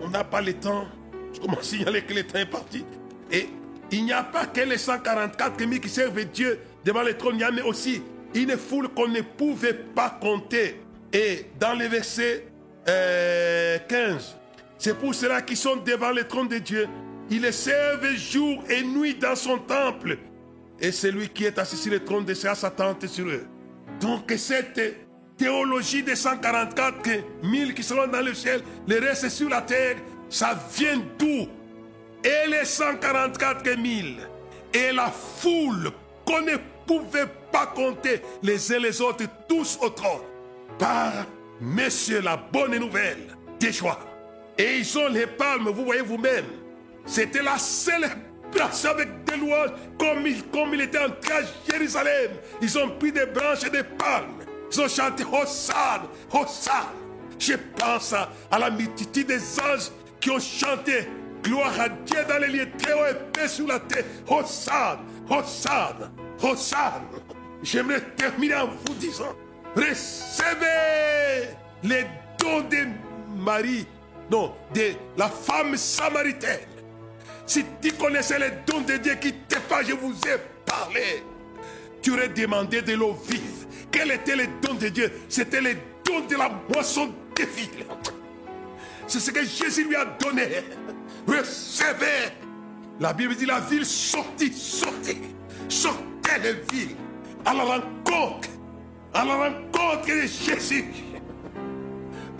On 0.00 0.08
n'a 0.08 0.24
pas 0.24 0.40
le 0.40 0.54
temps. 0.54 0.86
Je 1.34 1.40
commence 1.40 1.60
à 1.60 1.62
signaler 1.64 2.00
que 2.02 2.14
le 2.14 2.22
temps 2.26 2.38
est 2.38 2.46
parti. 2.46 2.82
Et 3.30 3.46
il 3.90 4.04
n'y 4.04 4.12
a 4.12 4.22
pas 4.22 4.46
que 4.46 4.60
les 4.60 4.78
144 4.78 5.58
000 5.58 5.70
qui 5.80 5.88
servent 5.88 6.24
Dieu 6.24 6.58
devant 6.84 7.02
le 7.02 7.16
trône. 7.16 7.36
Il 7.36 7.40
y 7.40 7.44
a 7.44 7.66
aussi 7.66 8.02
une 8.34 8.56
foule 8.56 8.88
qu'on 8.88 9.08
ne 9.08 9.20
pouvait 9.20 9.74
pas 9.74 10.18
compter. 10.20 10.80
Et 11.12 11.46
dans 11.58 11.74
le 11.74 11.86
verset 11.86 12.46
15, 12.84 12.90
euh, 12.90 13.78
c'est 14.78 14.98
pour 14.98 15.14
cela 15.14 15.42
qu'ils 15.42 15.56
sont 15.56 15.76
devant 15.76 16.10
le 16.10 16.24
trône 16.24 16.48
de 16.48 16.58
Dieu. 16.58 16.86
Ils 17.30 17.42
le 17.42 17.52
servent 17.52 18.14
jour 18.16 18.62
et 18.68 18.82
nuit 18.82 19.14
dans 19.14 19.36
son 19.36 19.58
temple. 19.58 20.18
Et 20.80 20.92
celui 20.92 21.28
qui 21.28 21.44
est 21.44 21.58
assis 21.58 21.76
sur 21.76 21.92
le 21.92 22.00
trône 22.00 22.24
de 22.24 22.34
sa 22.34 22.54
tente 22.70 23.06
sur 23.06 23.26
eux. 23.26 23.46
Donc 24.00 24.32
cette 24.36 24.80
théologie 25.36 26.02
des 26.02 26.14
144 26.14 27.10
000 27.42 27.72
qui 27.74 27.82
seront 27.82 28.06
dans 28.06 28.20
le 28.20 28.34
ciel, 28.34 28.62
le 28.86 28.98
reste 28.98 29.24
est 29.24 29.30
sur 29.30 29.48
la 29.48 29.62
terre, 29.62 29.96
ça 30.28 30.58
vient 30.76 31.00
d'où? 31.18 31.48
Et 32.24 32.48
les 32.48 32.64
144 32.64 33.64
000 33.64 33.78
et 34.72 34.92
la 34.92 35.10
foule 35.10 35.90
qu'on 36.24 36.42
ne 36.42 36.56
pouvait 36.86 37.26
pas 37.52 37.66
compter 37.66 38.20
les 38.42 38.72
uns 38.72 38.78
les 38.78 39.00
autres, 39.00 39.24
tous 39.48 39.78
au 39.80 39.90
trône 39.90 40.22
par 40.78 41.12
Monsieur 41.60 42.20
la 42.20 42.36
bonne 42.36 42.76
nouvelle 42.78 43.26
des 43.58 43.72
joies. 43.72 43.98
Et 44.56 44.78
ils 44.78 44.98
ont 44.98 45.08
les 45.08 45.26
palmes, 45.26 45.68
vous 45.68 45.84
voyez 45.84 46.02
vous-même. 46.02 46.44
C'était 47.04 47.42
la 47.42 47.58
célébration 47.58 48.90
avec 48.90 49.24
des 49.24 49.36
louanges 49.36 49.70
comme 49.98 50.26
il, 50.26 50.42
comme 50.44 50.74
il 50.74 50.82
était 50.82 50.98
entré 50.98 51.32
à 51.32 51.40
Jérusalem. 51.70 52.32
Ils 52.60 52.78
ont 52.78 52.90
pris 52.90 53.12
des 53.12 53.26
branches 53.26 53.64
et 53.64 53.70
des 53.70 53.82
palmes. 53.82 54.44
Ils 54.70 54.80
ont 54.80 54.88
chanté 54.88 55.24
Hosanna, 55.24 56.02
Hosanna. 56.32 56.92
Je 57.38 57.54
pense 57.76 58.12
à, 58.12 58.58
la 58.58 58.70
multitude 58.70 59.28
des 59.28 59.60
anges 59.60 59.90
qui 60.20 60.30
ont 60.30 60.40
chanté 60.40 61.08
Gloire 61.42 61.80
à 61.80 61.88
Dieu 61.88 62.18
dans 62.28 62.38
les 62.38 62.48
lieux 62.48 62.68
très 62.78 62.92
et 62.92 63.14
paix 63.32 63.48
sur 63.48 63.66
la 63.66 63.80
terre. 63.80 64.04
Hosanna, 64.26 65.00
Hosanna, 65.28 66.10
Hosanna. 66.42 67.02
J'aimerais 67.62 68.00
terminer 68.16 68.56
en 68.56 68.68
vous 68.68 68.94
disant 68.94 69.34
recevez 69.74 71.48
les 71.82 72.04
dons 72.38 72.60
de 72.62 72.88
Marie, 73.36 73.86
non, 74.30 74.54
de 74.74 74.92
la 75.16 75.28
femme 75.28 75.76
samaritaine. 75.76 76.60
Si 77.46 77.64
tu 77.80 77.92
connaissais 77.92 78.38
les 78.38 78.50
dons 78.66 78.82
de 78.82 78.96
Dieu 78.96 79.14
qui 79.14 79.32
t'est 79.32 79.58
je 79.86 79.94
vous 79.94 80.14
ai 80.26 80.36
parlé, 80.66 81.22
tu 82.02 82.12
aurais 82.12 82.28
demandé 82.28 82.82
de 82.82 82.92
l'eau 82.94 83.16
vive. 83.28 83.66
Quel 83.90 84.10
était 84.10 84.36
le 84.36 84.46
don 84.62 84.74
de 84.74 84.88
Dieu? 84.88 85.10
C'était 85.28 85.60
le 85.60 85.74
don 86.04 86.20
de 86.28 86.36
la 86.36 86.48
boisson 86.48 87.12
des 87.34 87.46
villes. 87.46 87.86
C'est 89.06 89.20
ce 89.20 89.30
que 89.30 89.44
Jésus 89.44 89.84
lui 89.84 89.96
a 89.96 90.04
donné. 90.04 90.48
Recevez. 91.28 92.32
La 92.98 93.12
Bible 93.12 93.36
dit 93.36 93.44
la 93.44 93.60
ville 93.60 93.84
sortit, 93.84 94.52
sortit, 94.52 95.18
sortez 95.68 96.38
les 96.42 96.54
villes 96.72 96.96
à 97.44 97.52
la 97.52 97.64
rencontre, 97.64 98.48
à 99.12 99.24
la 99.24 99.34
rencontre 99.34 100.06
de 100.06 100.22
Jésus. 100.22 100.86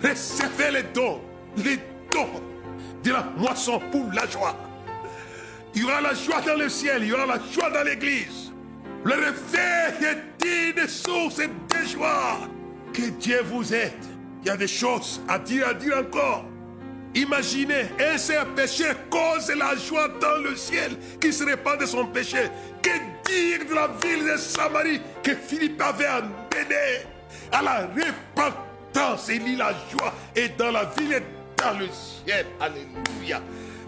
Recevez 0.03 0.71
les 0.71 0.83
dons, 0.93 1.21
les 1.57 1.77
dons 2.11 2.41
de 3.03 3.11
la 3.11 3.23
moisson 3.37 3.79
pour 3.91 4.11
la 4.11 4.27
joie. 4.27 4.57
Il 5.75 5.83
y 5.83 5.85
aura 5.85 6.01
la 6.01 6.13
joie 6.15 6.41
dans 6.41 6.57
le 6.57 6.67
ciel, 6.67 7.03
il 7.03 7.09
y 7.09 7.13
aura 7.13 7.27
la 7.27 7.39
joie 7.51 7.69
dans 7.69 7.83
l'église. 7.83 8.51
Le 9.03 9.13
réveil 9.13 10.09
est 10.09 10.43
digne 10.43 10.83
de 10.83 10.89
source 10.89 11.37
de 11.37 11.87
joie. 11.87 12.39
Que 12.91 13.09
Dieu 13.11 13.41
vous 13.45 13.71
aide. 13.71 13.93
Il 14.41 14.47
y 14.47 14.49
a 14.49 14.57
des 14.57 14.67
choses 14.67 15.21
à 15.27 15.37
dire, 15.37 15.67
à 15.67 15.73
dire 15.75 15.97
encore. 15.97 16.48
Imaginez, 17.15 17.89
un 17.99 18.17
seul 18.17 18.47
péché 18.55 18.85
cause 19.09 19.51
la 19.55 19.75
joie 19.75 20.07
dans 20.21 20.37
le 20.43 20.55
ciel 20.55 20.91
qui 21.19 21.33
se 21.33 21.43
répand 21.43 21.79
de 21.79 21.85
son 21.85 22.05
péché. 22.05 22.49
Que 22.81 22.89
dire 23.25 23.65
de 23.67 23.73
la 23.73 23.87
ville 24.01 24.25
de 24.25 24.37
Samarie 24.37 25.01
que 25.23 25.35
Philippe 25.35 25.81
avait 25.81 26.05
amené 26.05 27.03
à 27.51 27.61
la 27.61 27.87
repentance 27.87 29.27
Il 29.29 29.43
lit 29.43 29.55
la 29.55 29.71
joie 29.91 30.13
et 30.35 30.49
dans 30.49 30.71
la 30.71 30.85
ville 30.85 31.13
et 31.13 31.23
dans 31.57 31.77
le 31.79 31.87
ciel. 31.87 32.45
Alléluia. 32.59 33.41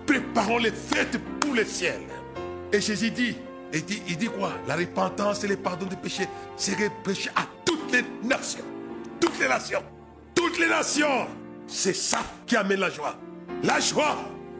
Préparons 0.05 0.57
les 0.57 0.71
fêtes 0.71 1.19
pour 1.39 1.53
le 1.53 1.63
ciel. 1.63 2.01
Et 2.73 2.81
Jésus 2.81 3.11
dit, 3.11 3.35
il 3.73 4.17
dit, 4.17 4.27
quoi? 4.27 4.53
La 4.67 4.75
repentance 4.75 5.43
et 5.43 5.47
le 5.47 5.57
pardon 5.57 5.85
des 5.85 5.95
péchés 5.95 6.27
seraient 6.57 6.91
prêchés 7.03 7.29
à 7.35 7.45
toutes 7.65 7.91
les 7.91 8.03
nations. 8.27 8.65
Toutes 9.19 9.39
les 9.39 9.47
nations. 9.47 9.83
Toutes 10.33 10.59
les 10.59 10.67
nations. 10.67 11.27
C'est 11.71 11.95
ça 11.95 12.19
qui 12.45 12.57
amène 12.57 12.81
la 12.81 12.89
joie. 12.89 13.15
La 13.63 13.79
joie 13.79 14.17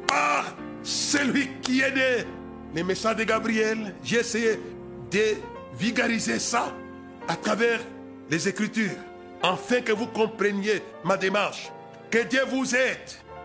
par 0.07 0.55
celui 0.82 1.49
qui 1.62 1.82
est 1.82 1.93
né. 1.93 2.26
Les 2.74 2.84
messages 2.84 3.18
de 3.18 3.26
Gabriel, 3.26 3.93
j'ai 4.01 4.20
essayé 4.20 4.57
de 5.12 5.36
vulgariser 5.78 6.39
ça 6.39 6.74
à 7.28 7.36
travers 7.36 7.82
les 8.30 8.47
Écritures, 8.47 8.95
afin 9.43 9.82
que 9.82 9.91
vous 9.91 10.07
compreniez 10.07 10.82
ma 11.03 11.18
démarche. 11.18 11.70
Que 12.09 12.24
Dieu 12.24 12.43
vous 12.49 12.74
aide 12.74 12.97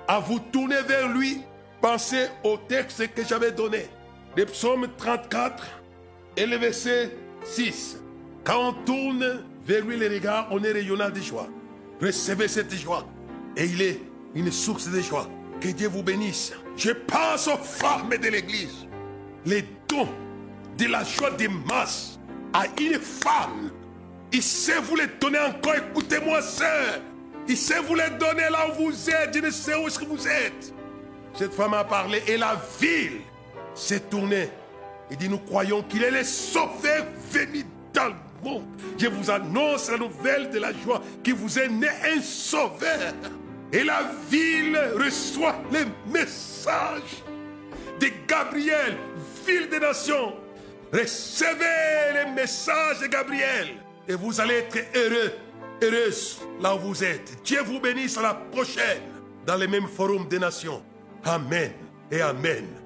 à 0.07 0.21
vous 0.21 0.39
tourner 0.39 0.81
vers 0.87 1.09
lui. 1.09 1.43
Pensez 1.81 2.29
au 2.45 2.57
texte 2.57 3.13
que 3.15 3.25
j'avais 3.25 3.51
donné. 3.51 3.89
Le 4.37 4.47
psaume 4.47 4.87
34 4.97 5.67
et 6.37 6.47
le 6.47 6.57
verset 6.57 7.11
6. 7.45 7.99
Quand 8.45 8.69
on 8.69 8.73
tourne 8.85 9.45
vers 9.67 9.85
lui 9.85 9.97
les 9.99 10.09
regards, 10.09 10.47
on 10.53 10.63
est 10.63 10.73
rayonnant 10.73 11.11
de 11.11 11.21
joie. 11.21 11.49
Recevez 12.01 12.47
cette 12.47 12.73
joie 12.75 13.05
et 13.57 13.65
il 13.65 13.83
est 13.83 14.01
une 14.35 14.53
source 14.53 14.89
de 14.89 15.01
joie. 15.01 15.29
Que 15.61 15.69
Dieu 15.69 15.89
vous 15.89 16.03
bénisse. 16.03 16.53
Je 16.77 16.91
pense 16.91 17.49
aux 17.49 17.57
femmes 17.57 18.11
de 18.11 18.29
l'église. 18.29 18.87
Les 19.47 19.65
dons 19.89 20.09
de 20.79 20.87
la 20.87 21.03
joie 21.05 21.31
des 21.31 21.49
masses 21.49 22.19
à 22.53 22.65
une 22.81 23.01
femme. 23.01 23.71
Il 24.33 24.43
sait 24.43 24.81
vous 24.81 24.97
les 24.97 25.07
donner 25.21 25.39
encore. 25.39 25.75
Écoutez-moi, 25.75 26.43
sœur. 26.43 27.01
Il 27.49 27.57
sait 27.57 27.81
vous 27.81 27.95
les 27.95 28.11
donner 28.19 28.51
là 28.51 28.69
où 28.71 28.85
vous 28.85 29.11
êtes. 29.11 29.35
Je 29.35 29.41
ne 29.41 29.51
sais 29.51 29.75
où 29.75 29.87
est-ce 29.87 29.99
que 29.99 30.05
vous 30.05 30.29
êtes. 30.29 30.75
Cette 31.35 31.53
femme 31.53 31.75
a 31.75 31.85
parlé 31.85 32.23
et 32.27 32.37
la 32.37 32.61
ville 32.81 33.21
s'est 33.75 34.01
tournée. 34.01 34.49
Il 35.11 35.17
dit, 35.17 35.29
nous 35.29 35.39
croyons 35.39 35.83
qu'il 35.83 36.03
est 36.03 36.11
le 36.11 36.25
sauveur 36.25 37.07
venu 37.31 37.65
dans 37.95 38.07
le 38.09 38.15
monde. 38.43 38.65
Je 38.99 39.07
vous 39.07 39.31
annonce 39.31 39.91
la 39.91 39.99
nouvelle 39.99 40.51
de 40.51 40.59
la 40.59 40.73
joie 40.73 41.03
qui 41.23 41.33
vous 41.33 41.59
est 41.59 41.69
né 41.69 41.89
un 41.89 42.21
sauveur. 42.21 43.15
Et 43.73 43.85
la 43.85 44.11
ville 44.31 44.79
reçoit 44.97 45.57
les 45.73 45.85
messages 46.13 47.23
de 48.01 48.09
Gabriel, 48.27 48.97
ville 49.47 49.69
des 49.69 49.81
nations. 49.81 50.35
Recevez 50.93 52.15
les 52.15 52.31
messages 52.33 53.01
de 53.01 53.07
Gabriel 53.07 53.69
et 54.09 54.15
vous 54.15 54.41
allez 54.41 54.55
être 54.55 54.79
heureux, 54.95 55.33
heureuse 55.83 56.41
là 56.61 56.75
où 56.77 56.79
vous 56.79 57.05
êtes. 57.05 57.43
Dieu 57.43 57.61
vous 57.63 57.81
bénisse 57.81 58.17
à 58.19 58.23
la 58.23 58.35
prochaine 58.35 59.03
dans 59.45 59.57
le 59.57 59.67
même 59.67 59.89
forum 59.89 60.29
des 60.29 60.39
nations. 60.39 60.83
Amen 61.25 61.73
et 62.11 62.21
Amen. 62.21 62.86